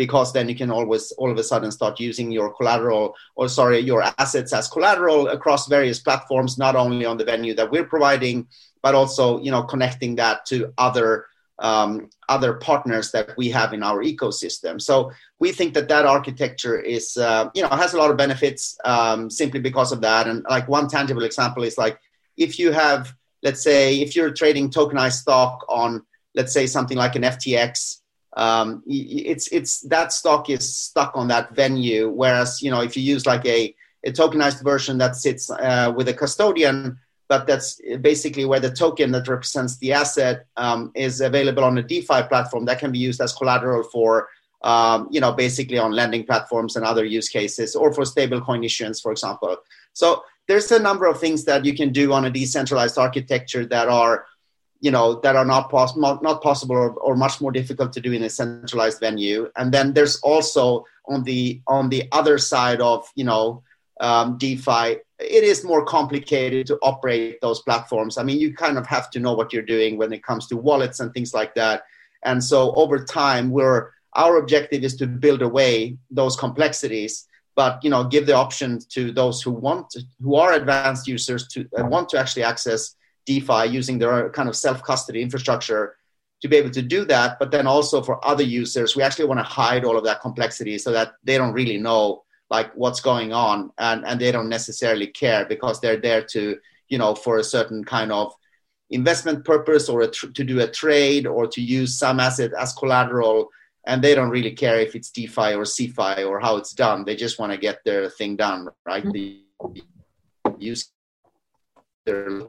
because 0.00 0.32
then 0.32 0.48
you 0.48 0.54
can 0.54 0.70
always 0.70 1.12
all 1.18 1.30
of 1.30 1.36
a 1.36 1.44
sudden 1.44 1.70
start 1.70 2.00
using 2.00 2.30
your 2.30 2.54
collateral 2.54 3.14
or 3.36 3.48
sorry 3.48 3.78
your 3.80 4.02
assets 4.18 4.52
as 4.54 4.66
collateral 4.74 5.28
across 5.28 5.68
various 5.68 6.00
platforms 6.06 6.56
not 6.56 6.74
only 6.74 7.04
on 7.04 7.18
the 7.18 7.24
venue 7.32 7.54
that 7.54 7.70
we're 7.70 7.90
providing 7.94 8.46
but 8.84 8.94
also 8.94 9.24
you 9.44 9.50
know 9.50 9.62
connecting 9.62 10.16
that 10.16 10.46
to 10.46 10.72
other 10.78 11.26
um, 11.60 12.08
other 12.28 12.54
partners 12.54 13.12
that 13.12 13.36
we 13.36 13.50
have 13.50 13.72
in 13.72 13.82
our 13.82 14.02
ecosystem. 14.02 14.80
So 14.80 15.12
we 15.38 15.52
think 15.52 15.74
that 15.74 15.88
that 15.88 16.06
architecture 16.06 16.80
is, 16.80 17.16
uh, 17.16 17.50
you 17.54 17.62
know, 17.62 17.68
has 17.68 17.92
a 17.92 17.98
lot 17.98 18.10
of 18.10 18.16
benefits 18.16 18.78
um, 18.84 19.30
simply 19.30 19.60
because 19.60 19.92
of 19.92 20.00
that. 20.00 20.26
And 20.26 20.44
like 20.48 20.68
one 20.68 20.88
tangible 20.88 21.22
example 21.22 21.62
is 21.62 21.76
like 21.76 22.00
if 22.36 22.58
you 22.58 22.72
have, 22.72 23.14
let's 23.42 23.62
say, 23.62 24.00
if 24.00 24.16
you're 24.16 24.30
trading 24.30 24.70
tokenized 24.70 25.20
stock 25.20 25.64
on, 25.68 26.02
let's 26.34 26.52
say, 26.52 26.66
something 26.66 26.96
like 26.96 27.14
an 27.16 27.22
FTX. 27.22 27.98
Um, 28.36 28.84
it's 28.86 29.48
it's 29.48 29.80
that 29.88 30.12
stock 30.12 30.48
is 30.50 30.74
stuck 30.74 31.16
on 31.16 31.28
that 31.28 31.54
venue. 31.54 32.08
Whereas 32.08 32.62
you 32.62 32.70
know 32.70 32.80
if 32.80 32.96
you 32.96 33.02
use 33.02 33.26
like 33.26 33.44
a, 33.44 33.74
a 34.04 34.12
tokenized 34.12 34.62
version 34.62 34.98
that 34.98 35.16
sits 35.16 35.50
uh, 35.50 35.92
with 35.96 36.08
a 36.08 36.14
custodian, 36.14 36.96
but 37.30 37.46
that's 37.46 37.80
basically 38.00 38.44
where 38.44 38.58
the 38.58 38.72
token 38.72 39.12
that 39.12 39.28
represents 39.28 39.78
the 39.78 39.92
asset 39.92 40.46
um, 40.56 40.90
is 40.96 41.20
available 41.20 41.62
on 41.62 41.78
a 41.78 41.82
DeFi 41.82 42.24
platform 42.24 42.64
that 42.64 42.80
can 42.80 42.90
be 42.90 42.98
used 42.98 43.20
as 43.20 43.32
collateral 43.32 43.84
for, 43.84 44.28
um, 44.62 45.06
you 45.12 45.20
know, 45.20 45.32
basically 45.32 45.78
on 45.78 45.92
lending 45.92 46.24
platforms 46.26 46.74
and 46.74 46.84
other 46.84 47.04
use 47.04 47.28
cases, 47.28 47.76
or 47.76 47.94
for 47.94 48.02
stablecoin 48.02 48.64
issuance, 48.64 49.00
for 49.00 49.12
example. 49.12 49.56
So 49.92 50.24
there's 50.48 50.72
a 50.72 50.80
number 50.80 51.06
of 51.06 51.20
things 51.20 51.44
that 51.44 51.64
you 51.64 51.72
can 51.72 51.92
do 51.92 52.12
on 52.12 52.24
a 52.24 52.30
decentralized 52.30 52.98
architecture 52.98 53.64
that 53.66 53.88
are, 53.88 54.26
you 54.80 54.90
know, 54.90 55.20
that 55.20 55.36
are 55.36 55.44
not, 55.44 55.70
pos- 55.70 55.96
not, 55.96 56.42
possible 56.42 56.74
or, 56.74 56.90
or 56.94 57.14
much 57.14 57.40
more 57.40 57.52
difficult 57.52 57.92
to 57.92 58.00
do 58.00 58.12
in 58.12 58.24
a 58.24 58.30
centralized 58.30 58.98
venue. 58.98 59.48
And 59.54 59.70
then 59.70 59.94
there's 59.94 60.18
also 60.22 60.84
on 61.06 61.22
the 61.22 61.62
on 61.68 61.90
the 61.90 62.08
other 62.10 62.38
side 62.38 62.80
of, 62.80 63.08
you 63.14 63.24
know, 63.24 63.62
um, 64.00 64.38
DeFi 64.38 64.96
it 65.20 65.44
is 65.44 65.64
more 65.64 65.84
complicated 65.84 66.66
to 66.66 66.78
operate 66.82 67.40
those 67.40 67.60
platforms. 67.60 68.16
I 68.16 68.22
mean, 68.22 68.40
you 68.40 68.54
kind 68.54 68.78
of 68.78 68.86
have 68.86 69.10
to 69.10 69.20
know 69.20 69.34
what 69.34 69.52
you're 69.52 69.62
doing 69.62 69.98
when 69.98 70.12
it 70.12 70.22
comes 70.22 70.46
to 70.48 70.56
wallets 70.56 71.00
and 71.00 71.12
things 71.12 71.34
like 71.34 71.54
that. 71.56 71.82
And 72.24 72.42
so 72.42 72.72
over 72.74 73.04
time, 73.04 73.50
we're 73.50 73.90
our 74.14 74.38
objective 74.38 74.82
is 74.82 74.96
to 74.96 75.06
build 75.06 75.40
away 75.40 75.96
those 76.10 76.36
complexities, 76.36 77.28
but 77.54 77.82
you 77.84 77.90
know, 77.90 78.02
give 78.02 78.26
the 78.26 78.34
option 78.34 78.80
to 78.88 79.12
those 79.12 79.40
who 79.40 79.52
want 79.52 79.90
to, 79.90 80.02
who 80.20 80.34
are 80.34 80.54
advanced 80.54 81.06
users 81.06 81.46
to 81.48 81.68
uh, 81.78 81.84
want 81.84 82.08
to 82.08 82.18
actually 82.18 82.42
access 82.42 82.96
DeFi 83.26 83.66
using 83.66 83.98
their 83.98 84.30
kind 84.30 84.48
of 84.48 84.56
self 84.56 84.82
custody 84.82 85.22
infrastructure 85.22 85.96
to 86.40 86.48
be 86.48 86.56
able 86.56 86.70
to 86.70 86.82
do 86.82 87.04
that. 87.04 87.38
But 87.38 87.50
then 87.50 87.66
also 87.66 88.02
for 88.02 88.24
other 88.26 88.42
users, 88.42 88.96
we 88.96 89.02
actually 89.02 89.26
want 89.26 89.38
to 89.38 89.44
hide 89.44 89.84
all 89.84 89.96
of 89.96 90.04
that 90.04 90.20
complexity 90.20 90.78
so 90.78 90.90
that 90.92 91.12
they 91.22 91.36
don't 91.36 91.52
really 91.52 91.76
know 91.76 92.24
like 92.50 92.72
what's 92.74 93.00
going 93.00 93.32
on 93.32 93.70
and 93.78 94.04
and 94.04 94.20
they 94.20 94.32
don't 94.32 94.48
necessarily 94.48 95.06
care 95.06 95.46
because 95.46 95.80
they're 95.80 96.00
there 96.00 96.22
to 96.22 96.58
you 96.88 96.98
know 96.98 97.14
for 97.14 97.38
a 97.38 97.44
certain 97.44 97.84
kind 97.84 98.12
of 98.12 98.34
investment 98.90 99.44
purpose 99.44 99.88
or 99.88 100.06
tr- 100.08 100.26
to 100.28 100.44
do 100.44 100.60
a 100.60 100.70
trade 100.70 101.26
or 101.26 101.46
to 101.46 101.60
use 101.60 101.96
some 101.96 102.18
asset 102.20 102.50
as 102.58 102.72
collateral 102.72 103.48
and 103.86 104.02
they 104.02 104.14
don't 104.14 104.30
really 104.30 104.52
care 104.52 104.80
if 104.80 104.94
it's 104.94 105.10
defi 105.10 105.54
or 105.54 105.64
CeFi 105.64 106.28
or 106.28 106.40
how 106.40 106.56
it's 106.56 106.72
done 106.72 107.04
they 107.04 107.16
just 107.16 107.38
want 107.38 107.52
to 107.52 107.58
get 107.58 107.78
their 107.84 108.10
thing 108.10 108.36
done 108.36 108.68
right 108.84 109.04
mm-hmm. 109.04 109.72
the 109.72 109.84
use 110.58 110.90
they're 112.04 112.42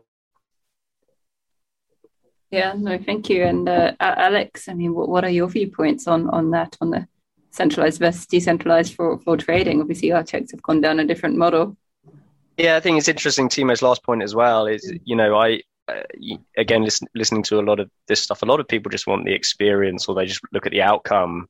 yeah, 2.51 2.73
no, 2.75 2.97
thank 2.97 3.29
you. 3.29 3.45
And 3.45 3.69
uh, 3.69 3.93
Alex, 4.01 4.67
I 4.67 4.73
mean, 4.73 4.93
what, 4.93 5.07
what 5.07 5.23
are 5.23 5.29
your 5.29 5.47
viewpoints 5.47 6.05
on 6.05 6.29
on 6.29 6.51
that, 6.51 6.77
on 6.81 6.89
the 6.91 7.07
centralized 7.51 7.99
versus 7.99 8.25
decentralized 8.25 8.95
for, 8.95 9.19
for 9.19 9.37
trading? 9.37 9.81
Obviously, 9.81 10.09
Archax 10.09 10.51
have 10.51 10.61
gone 10.63 10.81
down 10.81 10.99
a 10.99 11.05
different 11.05 11.37
model. 11.37 11.77
Yeah, 12.57 12.75
I 12.75 12.79
think 12.79 12.97
it's 12.97 13.07
interesting. 13.07 13.49
Timo's 13.49 13.81
last 13.81 14.03
point 14.03 14.23
as 14.23 14.35
well 14.35 14.67
is, 14.67 14.91
you 15.03 15.15
know, 15.15 15.37
I 15.37 15.61
uh, 15.87 16.03
again 16.57 16.83
listen, 16.83 17.07
listening 17.15 17.43
to 17.43 17.59
a 17.59 17.61
lot 17.61 17.79
of 17.79 17.89
this 18.07 18.21
stuff. 18.21 18.43
A 18.43 18.45
lot 18.45 18.59
of 18.59 18.67
people 18.67 18.89
just 18.89 19.07
want 19.07 19.25
the 19.25 19.33
experience, 19.33 20.07
or 20.07 20.15
they 20.15 20.25
just 20.25 20.41
look 20.51 20.65
at 20.65 20.71
the 20.71 20.81
outcome. 20.81 21.47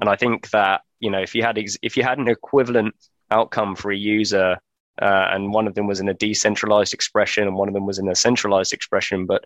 And 0.00 0.08
I 0.08 0.16
think 0.16 0.50
that 0.50 0.82
you 1.00 1.10
know, 1.10 1.20
if 1.20 1.34
you 1.34 1.42
had 1.42 1.58
ex- 1.58 1.78
if 1.82 1.96
you 1.96 2.02
had 2.02 2.18
an 2.18 2.28
equivalent 2.28 2.94
outcome 3.30 3.76
for 3.76 3.90
a 3.90 3.96
user, 3.96 4.56
uh, 5.02 5.28
and 5.30 5.52
one 5.52 5.66
of 5.66 5.74
them 5.74 5.86
was 5.86 6.00
in 6.00 6.08
a 6.08 6.14
decentralized 6.14 6.94
expression, 6.94 7.46
and 7.46 7.56
one 7.56 7.68
of 7.68 7.74
them 7.74 7.86
was 7.86 7.98
in 7.98 8.08
a 8.08 8.14
centralized 8.14 8.72
expression, 8.72 9.26
but 9.26 9.44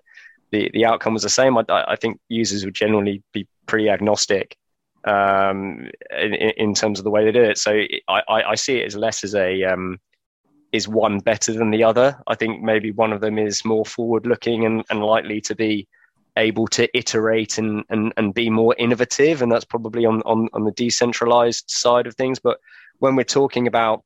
the, 0.51 0.71
the 0.73 0.85
outcome 0.85 1.15
was 1.15 1.23
the 1.23 1.29
same, 1.29 1.57
I, 1.57 1.65
I 1.69 1.97
think 1.97 2.21
users 2.29 2.65
would 2.65 2.75
generally 2.75 3.23
be 3.33 3.47
pretty 3.67 3.89
agnostic 3.89 4.57
um, 5.05 5.89
in, 6.11 6.35
in, 6.35 6.75
terms 6.75 6.99
of 6.99 7.05
the 7.05 7.11
way 7.11 7.25
they 7.25 7.33
do 7.33 7.43
it. 7.43 7.59
So 7.59 7.83
I, 8.09 8.23
I 8.29 8.55
see 8.55 8.79
it 8.79 8.87
as 8.87 8.97
less 8.97 9.25
as 9.25 9.35
a 9.35 9.65
um, 9.65 9.99
is 10.73 10.89
one 10.89 11.19
better 11.19 11.53
than 11.53 11.71
the 11.71 11.85
other. 11.85 12.19
I 12.27 12.35
think 12.35 12.63
maybe 12.63 12.91
one 12.91 13.13
of 13.13 13.21
them 13.21 13.39
is 13.39 13.65
more 13.65 13.85
forward 13.85 14.27
looking 14.27 14.67
and, 14.67 14.85
and 14.91 15.03
likely 15.03 15.41
to 15.43 15.55
be 15.55 15.89
able 16.37 16.67
to 16.69 16.89
iterate 16.97 17.59
and, 17.59 17.85
and, 17.91 18.13
and 18.17 18.35
be 18.35 18.51
more 18.51 18.75
innovative. 18.79 19.43
And 19.43 19.51
that's 19.51 19.65
probably 19.65 20.07
on, 20.07 20.23
on, 20.23 20.49
on 20.53 20.65
the 20.65 20.73
decentralized 20.73 21.71
side 21.71 22.07
of 22.07 22.15
things. 22.15 22.39
But 22.39 22.59
when 22.99 23.17
we're 23.17 23.25
talking 23.25 23.67
about 23.67 24.05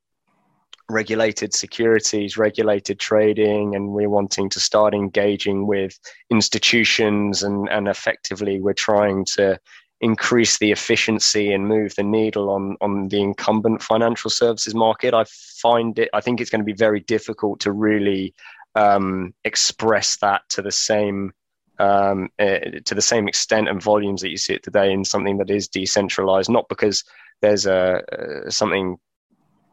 regulated 0.90 1.54
securities, 1.54 2.36
regulated 2.36 2.98
trading, 2.98 3.74
and 3.74 3.88
we're 3.88 4.10
wanting 4.10 4.48
to 4.50 4.60
start 4.60 4.94
engaging 4.94 5.66
with 5.66 5.98
institutions 6.30 7.42
and, 7.42 7.68
and 7.68 7.88
effectively 7.88 8.60
we're 8.60 8.74
trying 8.74 9.24
to 9.24 9.58
increase 10.04 10.58
the 10.58 10.70
efficiency 10.70 11.54
and 11.54 11.66
move 11.66 11.94
the 11.94 12.02
needle 12.02 12.50
on, 12.50 12.76
on 12.82 13.08
the 13.08 13.22
incumbent 13.22 13.80
financial 13.80 14.28
services 14.28 14.74
market. 14.74 15.14
I 15.14 15.24
find 15.62 15.98
it, 15.98 16.10
I 16.12 16.20
think 16.20 16.40
it's 16.40 16.50
going 16.50 16.60
to 16.60 16.72
be 16.72 16.74
very 16.74 17.00
difficult 17.00 17.58
to 17.60 17.72
really 17.72 18.34
um, 18.74 19.32
express 19.44 20.18
that 20.18 20.42
to 20.50 20.60
the 20.60 20.70
same 20.70 21.32
um, 21.80 22.28
uh, 22.38 22.60
to 22.84 22.94
the 22.94 23.02
same 23.02 23.26
extent 23.26 23.68
and 23.68 23.82
volumes 23.82 24.20
that 24.20 24.30
you 24.30 24.36
see 24.36 24.54
it 24.54 24.62
today 24.62 24.92
in 24.92 25.04
something 25.04 25.38
that 25.38 25.50
is 25.50 25.66
decentralized, 25.66 26.48
not 26.48 26.68
because 26.68 27.02
there's 27.40 27.66
a 27.66 28.02
uh, 28.12 28.50
something 28.50 28.96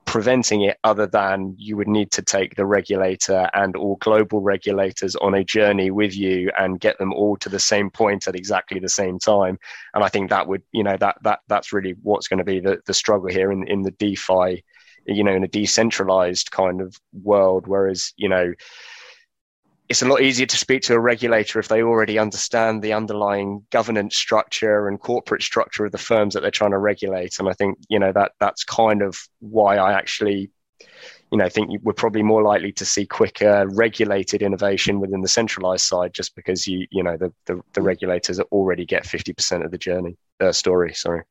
preventing 0.05 0.61
it 0.61 0.77
other 0.83 1.07
than 1.07 1.55
you 1.57 1.77
would 1.77 1.87
need 1.87 2.11
to 2.11 2.21
take 2.21 2.55
the 2.55 2.65
regulator 2.65 3.49
and 3.53 3.75
all 3.75 3.95
global 3.97 4.41
regulators 4.41 5.15
on 5.17 5.33
a 5.35 5.43
journey 5.43 5.91
with 5.91 6.15
you 6.15 6.51
and 6.57 6.79
get 6.79 6.97
them 6.97 7.13
all 7.13 7.37
to 7.37 7.49
the 7.49 7.59
same 7.59 7.89
point 7.89 8.27
at 8.27 8.35
exactly 8.35 8.79
the 8.79 8.89
same 8.89 9.19
time. 9.19 9.57
And 9.93 10.03
i 10.03 10.09
think 10.09 10.29
that 10.29 10.47
would 10.47 10.63
you 10.71 10.83
know 10.83 10.97
that 10.97 11.17
that 11.23 11.39
that's 11.47 11.71
really 11.71 11.95
what's 12.03 12.27
going 12.27 12.39
to 12.39 12.43
be 12.43 12.59
the, 12.59 12.81
the 12.85 12.93
struggle 12.93 13.29
here 13.29 13.51
in 13.51 13.67
in 13.67 13.83
the 13.83 13.91
defi 13.91 14.63
you 15.05 15.23
know 15.23 15.33
in 15.33 15.43
a 15.43 15.47
decentralized 15.47 16.51
kind 16.51 16.81
of 16.81 16.99
world. 17.23 17.67
Whereas 17.67 18.13
you 18.17 18.29
know 18.29 18.53
it's 19.91 20.01
a 20.01 20.07
lot 20.07 20.21
easier 20.21 20.45
to 20.45 20.55
speak 20.55 20.83
to 20.83 20.93
a 20.93 20.99
regulator 20.99 21.59
if 21.59 21.67
they 21.67 21.83
already 21.83 22.17
understand 22.17 22.81
the 22.81 22.93
underlying 22.93 23.65
governance 23.71 24.15
structure 24.15 24.87
and 24.87 25.01
corporate 25.01 25.43
structure 25.43 25.85
of 25.85 25.91
the 25.91 25.97
firms 25.97 26.33
that 26.33 26.39
they're 26.39 26.49
trying 26.49 26.71
to 26.71 26.77
regulate. 26.77 27.37
And 27.39 27.49
I 27.49 27.53
think 27.53 27.77
you 27.89 27.99
know 27.99 28.13
that 28.13 28.31
that's 28.39 28.63
kind 28.63 29.01
of 29.01 29.19
why 29.39 29.75
I 29.75 29.91
actually 29.91 30.49
you 31.29 31.37
know 31.37 31.49
think 31.49 31.71
we're 31.83 31.91
probably 31.91 32.23
more 32.23 32.41
likely 32.41 32.71
to 32.71 32.85
see 32.85 33.05
quicker 33.05 33.67
regulated 33.73 34.41
innovation 34.41 35.01
within 35.01 35.21
the 35.21 35.27
centralized 35.27 35.85
side 35.85 36.13
just 36.13 36.37
because 36.37 36.65
you 36.65 36.87
you 36.89 37.03
know 37.03 37.17
the 37.17 37.33
the, 37.45 37.59
the 37.73 37.81
regulators 37.81 38.39
already 38.39 38.85
get 38.85 39.03
50% 39.03 39.65
of 39.65 39.71
the 39.71 39.77
journey 39.77 40.15
uh, 40.39 40.53
story 40.53 40.93
sorry 40.93 41.23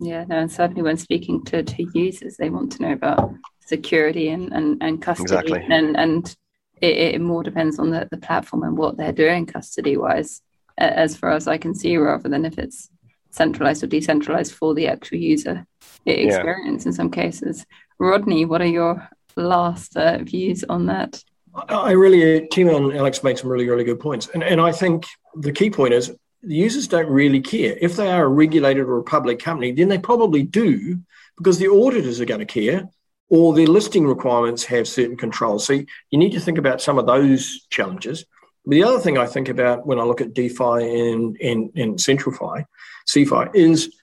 yeah 0.00 0.24
no 0.24 0.38
and 0.38 0.50
certainly 0.50 0.82
when 0.82 0.96
speaking 0.96 1.44
to, 1.44 1.62
to 1.62 1.86
users 1.94 2.36
they 2.38 2.48
want 2.48 2.72
to 2.72 2.82
know 2.82 2.92
about 2.92 3.32
security 3.60 4.30
and 4.30 4.50
and, 4.52 4.82
and 4.82 5.02
custody 5.02 5.24
exactly. 5.24 5.66
and 5.70 5.96
and 5.96 6.36
it, 6.80 7.14
it 7.14 7.20
more 7.20 7.42
depends 7.42 7.78
on 7.78 7.90
the, 7.90 8.08
the 8.10 8.16
platform 8.16 8.62
and 8.62 8.76
what 8.76 8.96
they're 8.96 9.12
doing 9.12 9.46
custody 9.46 9.96
wise, 9.96 10.42
as 10.78 11.16
far 11.16 11.30
as 11.30 11.46
I 11.46 11.58
can 11.58 11.74
see, 11.74 11.96
rather 11.96 12.28
than 12.28 12.44
if 12.44 12.58
it's 12.58 12.90
centralized 13.30 13.82
or 13.82 13.86
decentralized 13.86 14.52
for 14.52 14.74
the 14.74 14.88
actual 14.88 15.18
user 15.18 15.66
experience 16.06 16.84
yeah. 16.84 16.88
in 16.88 16.92
some 16.92 17.10
cases. 17.10 17.64
Rodney, 17.98 18.44
what 18.44 18.60
are 18.60 18.66
your 18.66 19.08
last 19.36 19.96
uh, 19.96 20.18
views 20.18 20.64
on 20.64 20.86
that? 20.86 21.22
I 21.54 21.92
really, 21.92 22.46
Timo 22.48 22.76
and 22.76 22.96
Alex 22.96 23.22
made 23.22 23.38
some 23.38 23.50
really, 23.50 23.68
really 23.68 23.84
good 23.84 24.00
points. 24.00 24.28
And, 24.34 24.42
and 24.42 24.60
I 24.60 24.72
think 24.72 25.04
the 25.34 25.52
key 25.52 25.70
point 25.70 25.94
is 25.94 26.08
the 26.42 26.54
users 26.54 26.88
don't 26.88 27.08
really 27.08 27.40
care. 27.40 27.76
If 27.80 27.96
they 27.96 28.10
are 28.10 28.24
a 28.24 28.28
regulated 28.28 28.84
or 28.84 28.98
a 28.98 29.04
public 29.04 29.40
company, 29.40 29.72
then 29.72 29.88
they 29.88 29.98
probably 29.98 30.42
do 30.42 31.00
because 31.36 31.58
the 31.58 31.68
auditors 31.68 32.20
are 32.20 32.24
going 32.24 32.40
to 32.40 32.46
care 32.46 32.88
or 33.30 33.54
their 33.54 33.66
listing 33.66 34.06
requirements 34.06 34.64
have 34.64 34.86
certain 34.86 35.16
controls. 35.16 35.64
So 35.64 35.74
you 35.74 36.18
need 36.18 36.32
to 36.32 36.40
think 36.40 36.58
about 36.58 36.82
some 36.82 36.98
of 36.98 37.06
those 37.06 37.66
challenges. 37.70 38.26
But 38.66 38.72
the 38.72 38.84
other 38.84 38.98
thing 38.98 39.16
I 39.16 39.26
think 39.26 39.48
about 39.48 39.86
when 39.86 39.98
I 39.98 40.02
look 40.02 40.20
at 40.20 40.34
DeFi 40.34 41.10
and, 41.10 41.36
and, 41.40 41.70
and 41.76 41.96
Centrify, 41.96 42.64
CeFi, 43.08 43.54
is 43.54 43.94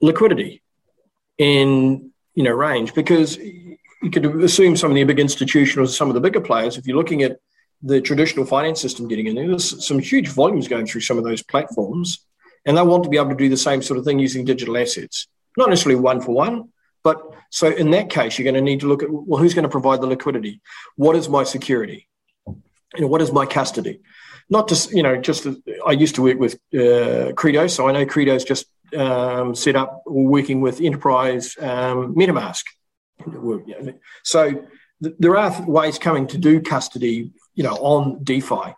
liquidity 0.00 0.62
in 1.38 2.10
you 2.34 2.42
know 2.42 2.50
range 2.50 2.94
because 2.94 3.36
you 3.36 4.10
could 4.10 4.26
assume 4.42 4.76
some 4.76 4.90
of 4.90 4.96
the 4.96 5.04
big 5.04 5.20
institutions, 5.20 5.96
some 5.96 6.08
of 6.08 6.14
the 6.14 6.20
bigger 6.20 6.40
players, 6.40 6.76
if 6.76 6.86
you're 6.86 6.96
looking 6.96 7.22
at 7.22 7.38
the 7.82 8.00
traditional 8.00 8.44
finance 8.44 8.80
system 8.80 9.06
getting 9.06 9.26
in 9.26 9.34
there, 9.34 9.48
there's 9.48 9.86
some 9.86 9.98
huge 9.98 10.28
volumes 10.28 10.66
going 10.66 10.86
through 10.86 11.00
some 11.00 11.18
of 11.18 11.24
those 11.24 11.42
platforms, 11.42 12.26
and 12.64 12.76
they 12.76 12.82
want 12.82 13.04
to 13.04 13.10
be 13.10 13.16
able 13.16 13.30
to 13.30 13.36
do 13.36 13.48
the 13.48 13.56
same 13.56 13.82
sort 13.82 13.98
of 13.98 14.04
thing 14.04 14.18
using 14.18 14.44
digital 14.44 14.76
assets. 14.76 15.26
Not 15.56 15.68
necessarily 15.68 16.00
one 16.00 16.20
for 16.20 16.32
one, 16.32 16.70
but 17.04 17.20
so 17.50 17.68
in 17.68 17.90
that 17.90 18.10
case, 18.10 18.38
you're 18.38 18.44
going 18.44 18.54
to 18.54 18.60
need 18.60 18.80
to 18.80 18.88
look 18.88 19.02
at 19.02 19.10
well, 19.10 19.40
who's 19.40 19.54
going 19.54 19.64
to 19.64 19.68
provide 19.68 20.00
the 20.00 20.06
liquidity? 20.06 20.60
What 20.96 21.16
is 21.16 21.28
my 21.28 21.44
security? 21.44 22.08
You 22.46 23.02
know, 23.02 23.06
what 23.06 23.22
is 23.22 23.32
my 23.32 23.46
custody? 23.46 24.00
Not 24.48 24.68
just 24.68 24.92
you 24.92 25.02
know, 25.02 25.16
just 25.16 25.46
I 25.86 25.92
used 25.92 26.14
to 26.16 26.22
work 26.22 26.38
with 26.38 26.54
uh, 26.74 27.32
Qredo, 27.32 27.70
so 27.70 27.88
I 27.88 27.92
know 27.92 28.06
Qredo's 28.06 28.44
just 28.44 28.66
um, 28.96 29.54
set 29.54 29.76
up 29.76 30.02
working 30.06 30.60
with 30.60 30.80
enterprise 30.80 31.56
um, 31.58 32.14
MetaMask. 32.14 32.64
So 34.24 34.50
th- 35.02 35.14
there 35.18 35.36
are 35.36 35.64
ways 35.66 35.98
coming 35.98 36.26
to 36.28 36.38
do 36.38 36.60
custody, 36.60 37.30
you 37.54 37.62
know, 37.62 37.74
on 37.74 38.22
DeFi. 38.24 38.74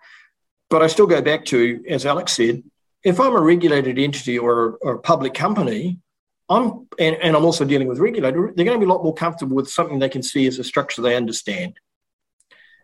But 0.71 0.83
I 0.83 0.87
still 0.89 1.07
go 1.07 1.23
back 1.23 1.45
to, 1.47 1.83
as 1.89 2.07
Alex 2.07 2.33
said, 2.33 2.63
if 3.05 3.21
I'm 3.21 3.35
a 3.35 3.41
regulated 3.41 3.99
entity 3.99 4.39
or, 4.39 4.79
or 4.81 4.95
a 4.95 4.99
public 4.99 5.35
company, 5.35 5.99
I'm 6.48 6.87
and, 6.98 7.16
and 7.16 7.37
I'm 7.37 7.44
also 7.44 7.64
dealing 7.64 7.88
with 7.88 7.98
regulator, 7.98 8.52
they're 8.54 8.64
going 8.64 8.78
to 8.78 8.85
be 8.85 8.90
a 8.90 8.92
lot 8.92 9.02
more 9.02 9.14
comfortable 9.14 9.57
with 9.57 9.70
something 9.70 9.98
they 9.98 10.09
can 10.09 10.22
see 10.22 10.46
as 10.46 10.59
a 10.59 10.64
structure 10.64 11.00
they 11.00 11.16
understand. 11.16 11.78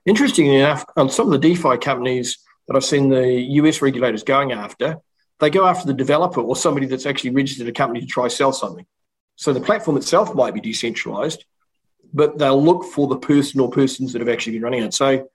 Interestingly 0.06 0.56
enough, 0.56 0.84
on 0.96 1.10
some 1.10 1.26
of 1.26 1.32
the 1.32 1.48
DeFi 1.48 1.76
companies 1.78 2.38
that 2.66 2.76
I've 2.76 2.84
seen 2.84 3.10
the 3.10 3.28
US 3.40 3.82
regulators 3.82 4.22
going 4.22 4.52
after, 4.52 4.98
they 5.40 5.50
go 5.50 5.66
after 5.66 5.86
the 5.86 5.94
developer 5.94 6.40
or 6.40 6.56
somebody 6.56 6.86
that's 6.86 7.06
actually 7.06 7.30
registered 7.30 7.68
a 7.68 7.72
company 7.72 8.00
to 8.00 8.06
try 8.06 8.28
sell 8.28 8.52
something. 8.52 8.86
So 9.36 9.52
the 9.52 9.60
platform 9.60 9.96
itself 9.96 10.34
might 10.34 10.54
be 10.54 10.60
decentralized, 10.60 11.44
but 12.12 12.38
they'll 12.38 12.62
look 12.62 12.84
for 12.84 13.08
the 13.08 13.18
person 13.18 13.60
or 13.60 13.70
persons 13.70 14.12
that 14.12 14.20
have 14.20 14.28
actually 14.28 14.54
been 14.54 14.62
running 14.62 14.82
it. 14.82 14.94
So 14.94 15.28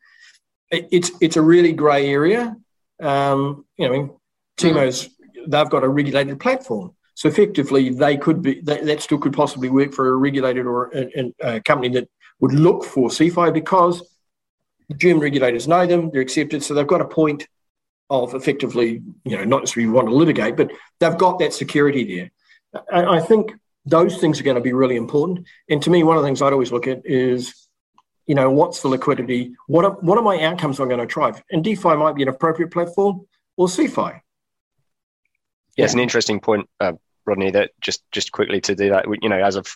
it's 0.72 1.12
it's 1.22 1.38
a 1.38 1.42
really 1.42 1.74
grey 1.74 2.08
area. 2.08 2.56
Um, 3.02 3.66
you 3.78 3.90
know, 3.90 4.22
Timo's 4.58 5.10
they've 5.48 5.70
got 5.70 5.84
a 5.84 5.90
regulated 5.90 6.40
platform. 6.40 6.96
So 7.16 7.30
effectively, 7.30 7.90
they 7.90 8.18
could 8.18 8.42
be 8.42 8.62
that, 8.62 8.86
that 8.86 9.02
still 9.02 9.18
could 9.18 9.34
possibly 9.34 9.70
work 9.70 9.94
for 9.94 10.10
a 10.10 10.16
regulated 10.16 10.66
or 10.66 10.92
a, 10.94 11.34
a, 11.42 11.62
company 11.62 11.90
that 11.96 12.10
would 12.42 12.54
look 12.54 12.84
for 12.84 13.10
CeFi 13.10 13.54
because 13.54 14.04
the 14.90 14.96
German 14.96 15.22
regulators 15.22 15.68
know 15.68 15.86
them, 15.88 16.12
they're 16.12 16.22
accepted, 16.22 16.62
so 16.62 16.74
they've 16.74 16.86
got 16.86 17.02
a 17.02 17.08
point 17.08 17.48
of 18.10 18.36
effectively, 18.36 19.02
you 19.24 19.38
know, 19.38 19.46
not 19.46 19.62
necessarily 19.62 19.92
want 19.92 20.08
to 20.08 20.14
litigate, 20.14 20.58
but 20.58 20.72
they've 21.00 21.18
got 21.18 21.40
that 21.40 21.54
security 21.54 22.32
there. 22.74 22.84
I, 22.92 23.18
I 23.18 23.20
think 23.22 23.54
those 23.86 24.18
things 24.18 24.40
are 24.40 24.44
going 24.44 24.56
to 24.56 24.62
be 24.62 24.74
really 24.74 24.96
important. 24.96 25.48
And 25.70 25.82
to 25.84 25.90
me, 25.90 26.04
one 26.04 26.18
of 26.18 26.24
the 26.24 26.28
things 26.28 26.42
I'd 26.42 26.54
always 26.54 26.72
look 26.72 26.88
at 26.88 27.02
is, 27.06 27.68
you 28.28 28.36
know, 28.36 28.50
what's 28.50 28.82
the 28.82 28.88
liquidity? 28.90 29.56
What 29.68 29.86
are, 29.86 29.92
what 29.92 30.18
are 30.18 30.24
my 30.24 30.42
outcomes 30.44 30.80
I'm 30.80 30.88
going 30.88 31.00
to 31.00 31.06
drive? 31.06 31.42
And 31.52 31.64
DeFi 31.64 31.96
might 31.96 32.16
be 32.16 32.24
an 32.24 32.30
appropriate 32.30 32.72
platform 32.72 33.26
or 33.58 33.68
CeFi. 33.68 34.20
Yeah, 35.78 35.86
it's 35.86 35.94
an 35.94 36.00
interesting 36.00 36.40
point, 36.40 36.70
uh, 36.80 36.94
Rodney, 37.26 37.52
that 37.52 37.72
just 37.82 38.04
just 38.12 38.32
quickly 38.32 38.62
to 38.62 38.76
do 38.76 38.90
that, 38.90 39.06
you 39.22 39.30
know, 39.30 39.44
as 39.44 39.56
of 39.56 39.68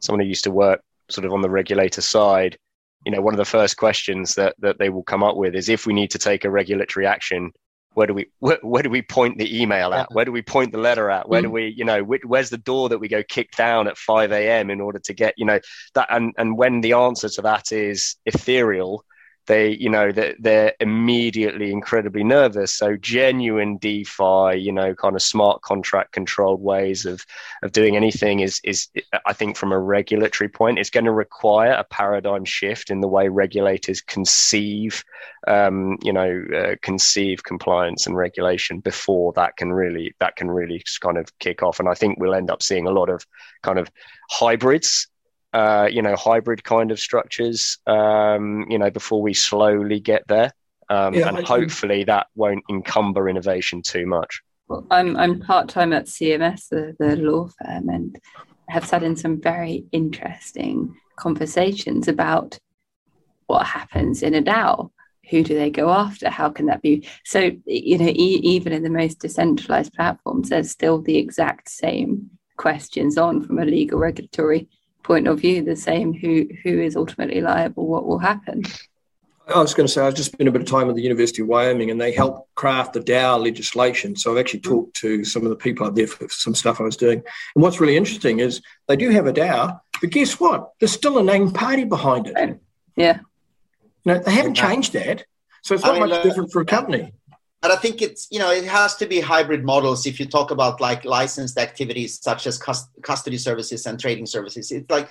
someone 0.00 0.20
who 0.20 0.28
used 0.28 0.44
to 0.44 0.50
work 0.50 0.82
sort 1.08 1.24
of 1.24 1.32
on 1.32 1.42
the 1.42 1.50
regulator 1.50 2.00
side, 2.00 2.58
you 3.04 3.12
know, 3.12 3.20
one 3.20 3.34
of 3.34 3.38
the 3.38 3.44
first 3.44 3.76
questions 3.76 4.34
that 4.34 4.54
that 4.58 4.78
they 4.78 4.88
will 4.88 5.02
come 5.02 5.22
up 5.22 5.36
with 5.36 5.54
is 5.54 5.68
if 5.68 5.86
we 5.86 5.92
need 5.92 6.10
to 6.10 6.18
take 6.18 6.44
a 6.44 6.50
regulatory 6.50 7.06
action, 7.06 7.52
where 7.94 8.06
do 8.06 8.14
we 8.14 8.30
where, 8.40 8.58
where 8.62 8.82
do 8.82 8.90
we 8.90 9.02
point 9.02 9.38
the 9.38 9.62
email 9.62 9.94
at? 9.94 10.12
Where 10.12 10.24
do 10.24 10.32
we 10.32 10.42
point 10.42 10.72
the 10.72 10.78
letter 10.78 11.10
at? 11.10 11.28
Where 11.28 11.40
mm. 11.40 11.44
do 11.44 11.50
we, 11.50 11.74
you 11.76 11.84
know, 11.84 12.02
where's 12.02 12.50
the 12.50 12.58
door 12.58 12.88
that 12.88 12.98
we 12.98 13.08
go 13.08 13.22
kick 13.22 13.52
down 13.52 13.88
at 13.88 13.96
5 13.96 14.32
a.m. 14.32 14.70
in 14.70 14.80
order 14.80 14.98
to 14.98 15.14
get, 15.14 15.34
you 15.36 15.44
know, 15.44 15.60
that 15.94 16.08
and 16.10 16.34
and 16.36 16.56
when 16.56 16.80
the 16.80 16.92
answer 16.92 17.28
to 17.28 17.42
that 17.42 17.72
is 17.72 18.16
ethereal, 18.26 19.04
they 19.46 19.70
you 19.70 19.88
know 19.88 20.12
they're, 20.12 20.34
they're 20.38 20.74
immediately 20.80 21.70
incredibly 21.70 22.24
nervous. 22.24 22.74
So 22.74 22.96
genuine 22.96 23.78
defi 23.78 24.58
you 24.58 24.72
know 24.72 24.94
kind 24.94 25.14
of 25.14 25.22
smart 25.22 25.62
contract 25.62 26.12
controlled 26.12 26.62
ways 26.62 27.06
of 27.06 27.24
of 27.62 27.72
doing 27.72 27.96
anything 27.96 28.40
is 28.40 28.60
is 28.64 28.88
i 29.24 29.32
think 29.32 29.56
from 29.56 29.72
a 29.72 29.78
regulatory 29.78 30.48
point 30.48 30.78
it's 30.78 30.90
going 30.90 31.04
to 31.04 31.12
require 31.12 31.72
a 31.72 31.84
paradigm 31.84 32.44
shift 32.44 32.90
in 32.90 33.00
the 33.00 33.08
way 33.08 33.28
regulators 33.28 34.00
conceive 34.00 35.04
um, 35.46 35.96
you 36.02 36.12
know 36.12 36.44
uh, 36.56 36.74
conceive 36.82 37.42
compliance 37.44 38.06
and 38.06 38.16
regulation 38.16 38.80
before 38.80 39.32
that 39.34 39.56
can 39.56 39.72
really 39.72 40.14
that 40.20 40.36
can 40.36 40.50
really 40.50 40.82
kind 41.00 41.18
of 41.18 41.26
kick 41.38 41.62
off. 41.62 41.80
And 41.80 41.88
i 41.88 41.94
think 41.94 42.18
we'll 42.18 42.34
end 42.34 42.50
up 42.50 42.62
seeing 42.62 42.86
a 42.86 42.90
lot 42.90 43.08
of 43.08 43.26
kind 43.62 43.78
of 43.78 43.90
hybrids 44.30 45.08
uh, 45.56 45.88
you 45.90 46.02
know, 46.02 46.14
hybrid 46.14 46.62
kind 46.64 46.90
of 46.90 47.00
structures, 47.00 47.78
um, 47.86 48.66
you 48.68 48.78
know, 48.78 48.90
before 48.90 49.22
we 49.22 49.32
slowly 49.32 49.98
get 49.98 50.22
there. 50.28 50.52
Um, 50.90 51.14
yeah, 51.14 51.28
and 51.30 51.46
hopefully 51.46 52.04
that 52.04 52.26
won't 52.34 52.62
encumber 52.68 53.26
innovation 53.26 53.80
too 53.80 54.04
much. 54.04 54.42
Well, 54.68 54.86
I'm, 54.90 55.16
I'm 55.16 55.40
part 55.40 55.70
time 55.70 55.94
at 55.94 56.08
CMS, 56.08 56.68
the, 56.68 56.94
the 56.98 57.16
law 57.16 57.48
firm, 57.58 57.88
and 57.88 58.20
have 58.68 58.86
sat 58.86 59.02
in 59.02 59.16
some 59.16 59.40
very 59.40 59.86
interesting 59.92 60.94
conversations 61.16 62.06
about 62.06 62.58
what 63.46 63.64
happens 63.64 64.22
in 64.22 64.34
a 64.34 64.42
DAO. 64.42 64.90
Who 65.30 65.42
do 65.42 65.54
they 65.54 65.70
go 65.70 65.88
after? 65.88 66.28
How 66.28 66.50
can 66.50 66.66
that 66.66 66.82
be? 66.82 67.08
So, 67.24 67.50
you 67.64 67.96
know, 67.96 68.08
e- 68.08 68.42
even 68.42 68.74
in 68.74 68.82
the 68.82 68.90
most 68.90 69.20
decentralized 69.20 69.94
platforms, 69.94 70.50
there's 70.50 70.70
still 70.70 71.00
the 71.00 71.16
exact 71.16 71.70
same 71.70 72.28
questions 72.58 73.16
on 73.16 73.42
from 73.42 73.58
a 73.58 73.64
legal 73.64 73.98
regulatory 73.98 74.68
point 75.06 75.28
of 75.28 75.40
view 75.40 75.62
the 75.62 75.76
same 75.76 76.12
who 76.12 76.48
who 76.62 76.80
is 76.80 76.96
ultimately 76.96 77.40
liable 77.40 77.86
what 77.86 78.06
will 78.06 78.18
happen 78.18 78.62
I 79.48 79.60
was 79.60 79.74
going 79.74 79.86
to 79.86 79.92
say, 79.92 80.04
I've 80.04 80.16
just 80.16 80.32
spent 80.32 80.48
a 80.48 80.50
bit 80.50 80.62
of 80.62 80.66
time 80.66 80.88
at 80.90 80.96
the 80.96 81.02
University 81.02 81.40
of 81.40 81.46
Wyoming 81.46 81.92
and 81.92 82.00
they 82.00 82.10
helped 82.10 82.52
craft 82.56 82.94
the 82.94 83.00
DAO 83.00 83.40
legislation. 83.40 84.16
So 84.16 84.32
I've 84.32 84.38
actually 84.38 84.58
talked 84.58 84.96
to 84.96 85.24
some 85.24 85.44
of 85.44 85.50
the 85.50 85.54
people 85.54 85.86
out 85.86 85.94
there 85.94 86.08
for 86.08 86.28
some 86.28 86.52
stuff 86.52 86.80
I 86.80 86.82
was 86.82 86.96
doing. 86.96 87.22
And 87.54 87.62
what's 87.62 87.78
really 87.78 87.96
interesting 87.96 88.40
is 88.40 88.60
they 88.88 88.96
do 88.96 89.10
have 89.10 89.28
a 89.28 89.32
DAO, 89.32 89.78
but 90.00 90.10
guess 90.10 90.40
what? 90.40 90.72
There's 90.80 90.90
still 90.90 91.18
a 91.18 91.22
named 91.22 91.54
party 91.54 91.84
behind 91.84 92.26
it. 92.26 92.58
Yeah. 92.96 93.20
You 94.04 94.14
know, 94.14 94.18
they 94.18 94.32
haven't 94.32 94.54
changed 94.54 94.94
that. 94.94 95.24
So 95.62 95.76
it's 95.76 95.84
not 95.84 95.94
I 95.94 96.00
mean, 96.00 96.08
much 96.08 96.18
uh, 96.18 96.22
different 96.24 96.50
for 96.50 96.60
a 96.60 96.66
company 96.66 97.12
but 97.62 97.70
I 97.70 97.76
think 97.76 98.02
it's 98.02 98.28
you 98.30 98.38
know 98.38 98.50
it 98.50 98.64
has 98.64 98.96
to 98.96 99.06
be 99.06 99.20
hybrid 99.20 99.64
models 99.64 100.06
if 100.06 100.20
you 100.20 100.26
talk 100.26 100.50
about 100.50 100.80
like 100.80 101.04
licensed 101.04 101.58
activities 101.58 102.20
such 102.22 102.46
as 102.46 102.58
custody 103.02 103.38
services 103.38 103.86
and 103.86 103.98
trading 103.98 104.26
services. 104.26 104.70
It's 104.70 104.90
like 104.90 105.08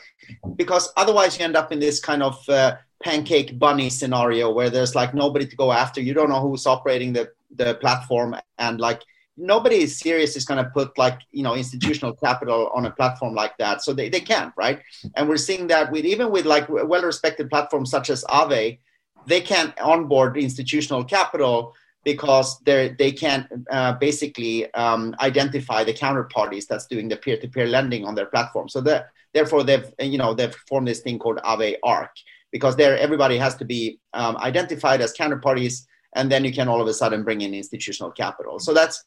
because 0.56 0.92
otherwise 0.96 1.38
you 1.38 1.46
end 1.46 1.56
up 1.56 1.72
in 1.72 1.80
this 1.80 2.00
kind 2.00 2.24
of 2.24 2.38
uh, 2.50 2.76
pancake 3.04 3.58
bunny 3.60 3.90
scenario 3.90 4.52
where 4.52 4.70
there's 4.70 4.96
like 4.96 5.14
nobody 5.14 5.46
to 5.48 5.56
go 5.56 5.72
after. 5.72 6.02
You 6.02 6.14
don't 6.14 6.30
know 6.30 6.42
who's 6.42 6.66
operating 6.68 7.14
the 7.14 7.32
the 7.56 7.76
platform 7.76 8.36
and 8.58 8.80
like 8.80 9.02
nobody 9.38 9.78
is 9.78 9.98
serious 9.98 10.36
is 10.36 10.46
going 10.46 10.64
to 10.64 10.70
put 10.72 10.98
like 10.98 11.20
you 11.32 11.44
know 11.44 11.56
institutional 11.56 12.14
capital 12.14 12.70
on 12.74 12.86
a 12.86 12.92
platform 12.92 13.34
like 13.34 13.58
that 13.58 13.84
so 13.84 13.94
they, 13.94 14.10
they 14.10 14.20
can't 14.20 14.54
right 14.56 14.82
and 15.16 15.28
we're 15.28 15.38
seeing 15.38 15.68
that 15.68 15.92
with 15.92 16.06
even 16.06 16.32
with 16.32 16.46
like 16.46 16.68
well 16.70 17.04
respected 17.04 17.50
platforms 17.50 17.92
such 17.92 18.10
as 18.10 18.24
Aave, 18.26 18.80
they 19.26 19.42
can't 19.42 19.78
onboard 19.80 20.38
institutional 20.38 21.04
capital 21.04 21.74
because 22.06 22.60
they 22.60 22.96
they 22.98 23.12
can't 23.12 23.48
uh, 23.70 23.94
basically 23.94 24.74
um, 24.76 25.14
identify 25.20 25.84
the 25.84 25.94
counterparties 25.94 26.68
that's 26.68 26.86
doing 26.86 27.10
the 27.10 27.18
peer-to-peer 27.18 27.66
lending 27.66 28.06
on 28.06 28.16
their 28.16 28.28
platform. 28.28 28.70
So 28.70 28.80
that 28.82 29.10
therefore 29.34 29.64
they've 29.64 29.92
you 30.00 30.18
know 30.18 30.34
they've 30.34 30.56
formed 30.70 30.88
this 30.88 31.02
thing 31.02 31.20
called 31.20 31.40
Aave 31.40 31.76
Arc 31.84 32.12
because 32.52 32.78
there 32.78 32.98
everybody 32.98 33.38
has 33.38 33.56
to 33.56 33.66
be 33.66 34.00
um, 34.14 34.38
identified 34.38 35.02
as 35.02 35.14
counterparties, 35.14 35.86
and 36.16 36.32
then 36.32 36.46
you 36.46 36.54
can 36.54 36.70
all 36.70 36.82
of 36.82 36.88
a 36.88 36.94
sudden 36.94 37.24
bring 37.24 37.42
in 37.42 37.54
institutional 37.54 38.12
capital. 38.12 38.60
So 38.60 38.74
that's 38.74 39.04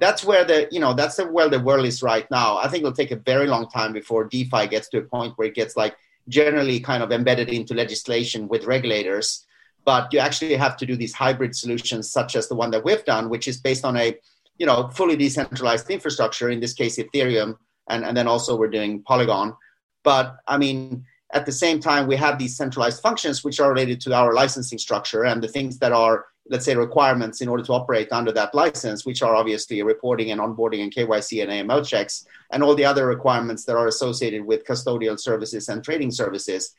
that's 0.00 0.24
where 0.24 0.44
the 0.44 0.66
you 0.72 0.80
know 0.80 0.94
that's 0.94 1.18
where 1.18 1.50
the 1.50 1.60
world 1.60 1.84
is 1.84 2.02
right 2.02 2.28
now. 2.30 2.56
I 2.56 2.68
think 2.68 2.82
it'll 2.82 2.92
take 2.92 3.12
a 3.12 3.16
very 3.16 3.46
long 3.46 3.68
time 3.68 3.92
before 3.92 4.24
DeFi 4.24 4.66
gets 4.66 4.88
to 4.88 4.98
a 4.98 5.02
point 5.02 5.34
where 5.36 5.48
it 5.48 5.54
gets 5.54 5.76
like 5.76 5.94
generally 6.28 6.80
kind 6.80 7.02
of 7.02 7.12
embedded 7.12 7.50
into 7.50 7.74
legislation 7.74 8.48
with 8.48 8.64
regulators 8.64 9.46
but 9.84 10.12
you 10.12 10.18
actually 10.18 10.54
have 10.54 10.76
to 10.76 10.86
do 10.86 10.96
these 10.96 11.14
hybrid 11.14 11.54
solutions 11.54 12.10
such 12.10 12.36
as 12.36 12.48
the 12.48 12.54
one 12.54 12.70
that 12.70 12.84
we've 12.84 13.04
done 13.04 13.28
which 13.28 13.48
is 13.48 13.60
based 13.60 13.84
on 13.84 13.96
a 13.96 14.16
you 14.58 14.66
know 14.66 14.88
fully 14.88 15.16
decentralized 15.16 15.90
infrastructure 15.90 16.50
in 16.50 16.60
this 16.60 16.74
case 16.74 16.98
ethereum 16.98 17.56
and, 17.88 18.04
and 18.04 18.16
then 18.16 18.28
also 18.28 18.56
we're 18.56 18.68
doing 18.68 19.02
polygon. 19.02 19.54
But 20.02 20.36
i 20.46 20.56
mean 20.56 21.04
at 21.32 21.46
the 21.46 21.52
same 21.52 21.78
time 21.80 22.06
we 22.06 22.16
have 22.16 22.38
these 22.38 22.56
centralized 22.56 23.02
functions 23.02 23.44
which 23.44 23.60
are 23.60 23.70
related 23.70 24.00
to 24.02 24.14
our 24.14 24.32
licensing 24.32 24.78
structure 24.78 25.24
and 25.24 25.42
the 25.42 25.48
things 25.48 25.78
that 25.78 25.92
are 25.92 26.26
let's 26.48 26.64
say 26.64 26.74
requirements 26.74 27.40
in 27.42 27.48
order 27.48 27.62
to 27.62 27.72
operate 27.72 28.08
under 28.10 28.32
that 28.32 28.54
license 28.54 29.06
which 29.06 29.22
are 29.22 29.36
obviously 29.36 29.82
reporting 29.82 30.32
and 30.32 30.40
onboarding 30.40 30.82
and 30.82 30.92
kyc 30.94 31.42
and 31.42 31.50
aml 31.52 31.86
checks 31.86 32.26
and 32.50 32.62
all 32.62 32.74
the 32.74 32.84
other 32.84 33.06
requirements 33.06 33.64
that 33.64 33.76
are 33.76 33.86
associated 33.86 34.44
with 34.44 34.64
custodial 34.64 35.18
services 35.18 35.68
and 35.68 35.84
trading 35.84 36.10
services. 36.10 36.74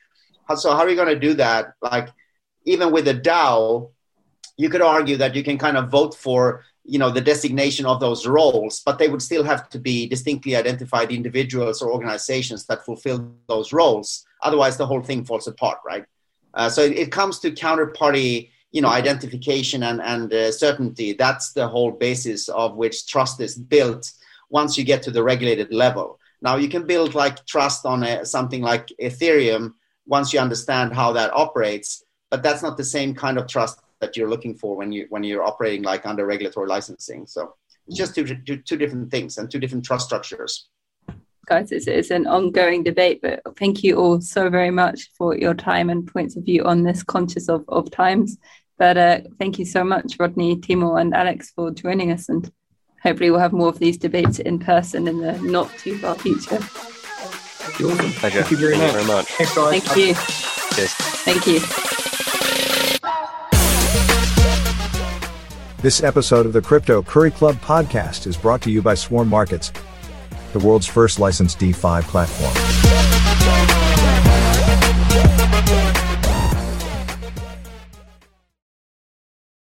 So 0.56 0.72
how 0.72 0.80
are 0.80 0.90
you 0.90 0.96
going 0.96 1.08
to 1.08 1.20
do 1.20 1.34
that? 1.36 1.74
Like 1.82 2.10
even 2.66 2.92
with 2.92 3.08
a 3.08 3.14
DAO, 3.14 3.92
you 4.58 4.70
could 4.70 4.82
argue 4.82 5.18
that 5.18 5.36
you 5.36 5.44
can 5.44 5.58
kind 5.58 5.78
of 5.78 5.90
vote 5.90 6.14
for 6.16 6.64
you 6.84 7.00
know 7.00 7.10
the 7.10 7.22
designation 7.22 7.86
of 7.86 8.00
those 8.00 8.26
roles 8.26 8.82
but 8.86 8.98
they 8.98 9.08
would 9.08 9.22
still 9.22 9.44
have 9.44 9.70
to 9.70 9.80
be 9.80 10.08
distinctly 10.08 10.56
identified 10.56 11.12
individuals 11.12 11.82
or 11.82 11.92
organizations 11.92 12.66
that 12.66 12.86
fulfill 12.86 13.32
those 13.48 13.72
roles. 13.72 14.26
Otherwise 14.42 14.78
the 14.78 14.86
whole 14.86 15.02
thing 15.02 15.24
falls 15.24 15.48
apart 15.48 15.80
right? 15.86 16.06
Uh, 16.54 16.70
so 16.70 16.82
it, 16.82 16.98
it, 16.98 17.12
comes 17.12 17.40
to 17.40 17.52
counterparty 17.52 18.50
you 18.72 18.82
know 18.82 18.90
identification 18.90 19.84
and, 19.84 20.02
and 20.02 20.34
uh, 20.34 20.52
certainty. 20.52 21.14
That's 21.14 21.54
the 21.54 21.68
whole 21.68 21.92
basis 21.92 22.50
of 22.50 22.76
which 22.76 23.08
trust 23.08 23.40
is 23.42 23.56
built 23.58 24.12
once 24.50 24.78
you 24.78 24.84
get 24.84 25.04
to 25.04 25.12
the 25.12 25.24
regulated 25.24 25.72
level. 25.74 26.20
Now 26.42 26.56
you 26.58 26.68
can 26.68 26.86
build 26.86 27.16
like 27.16 27.46
trust 27.46 27.86
on 27.86 28.04
a, 28.04 28.26
something 28.26 28.62
like 28.62 28.88
ethereum 29.02 29.74
once 30.08 30.34
you 30.34 30.40
understand 30.40 30.94
how 30.94 31.14
that 31.14 31.34
operates 31.34 32.04
but 32.32 32.42
that's 32.42 32.64
not 32.64 32.78
the 32.78 32.84
same 32.84 33.14
kind 33.14 33.38
of 33.38 33.46
trust 33.46 33.82
that 34.00 34.18
you're 34.18 34.30
looking 34.30 34.56
for 34.56 34.76
when 34.76 34.92
you 34.92 35.06
when 35.10 35.24
you're 35.24 35.44
operating 35.44 35.84
like 35.84 36.06
under 36.08 36.26
regulatory 36.26 36.68
licensing. 36.68 37.28
So 37.28 37.54
it's 37.88 37.98
just 37.98 38.16
two, 38.16 38.26
two, 38.26 38.58
two 38.58 38.78
different 38.78 39.12
things 39.12 39.38
and 39.38 39.52
two 39.52 39.60
different 39.60 39.86
trust 39.86 40.06
structures. 40.06 40.70
Guys, 41.48 41.72
it's, 41.72 41.88
it's 41.88 42.12
an 42.12 42.28
ongoing 42.28 42.84
debate, 42.84 43.20
but 43.22 43.42
thank 43.58 43.84
you 43.84 43.98
all 43.98 44.22
so 44.22 44.50
very 44.50 44.72
much 44.72 45.10
for 45.18 45.36
your 45.36 45.54
time 45.54 45.90
and 45.90 46.08
points 46.08 46.36
of 46.36 46.46
view 46.46 46.64
on 46.64 46.84
this, 46.84 47.04
conscious 47.04 47.50
of, 47.50 47.66
of 47.68 47.92
times. 47.92 48.38
But 48.78 48.98
uh, 48.98 49.22
thank 49.40 49.60
you 49.60 49.66
so 49.66 49.84
much, 49.84 50.18
Rodney, 50.20 50.56
Timo, 50.56 51.02
and 51.02 51.14
Alex, 51.14 51.52
for 51.56 51.72
joining 51.72 52.12
us. 52.12 52.30
And 52.30 52.50
hopefully, 53.04 53.32
we'll 53.32 53.40
have 53.40 53.54
more 53.54 53.70
of 53.70 53.80
these 53.80 53.98
debates 53.98 54.40
in 54.40 54.60
person 54.60 55.08
in 55.08 55.20
the 55.20 55.34
not 55.42 55.70
too 55.78 55.98
far 55.98 56.16
future. 56.16 56.56
Awesome. 56.56 58.12
Pleasure. 58.12 58.44
Thank 58.44 58.52
you 58.52 58.58
very, 58.58 58.78
thank 58.78 58.94
much. 58.94 59.02
You 59.02 59.06
very 59.06 59.08
much. 59.08 59.26
Thanks, 59.26 59.56
guys. 59.56 59.84
Thank 59.84 59.98
you. 59.98 60.14
Cheers. 60.76 60.94
Thank 61.24 61.48
you. 61.48 62.01
This 65.82 66.04
episode 66.04 66.46
of 66.46 66.54
the 66.54 66.62
Crypto 66.62 67.02
Curry 67.02 67.32
Club 67.32 67.56
podcast 67.56 68.28
is 68.28 68.38
brought 68.38 68.62
to 68.62 68.70
you 68.70 68.84
by 68.84 68.94
Swarm 68.94 69.28
Markets, 69.28 69.74
the 70.54 70.60
world's 70.60 70.86
first 70.86 71.18
licensed 71.18 71.58
DeFi 71.58 72.04
platform. 72.04 73.11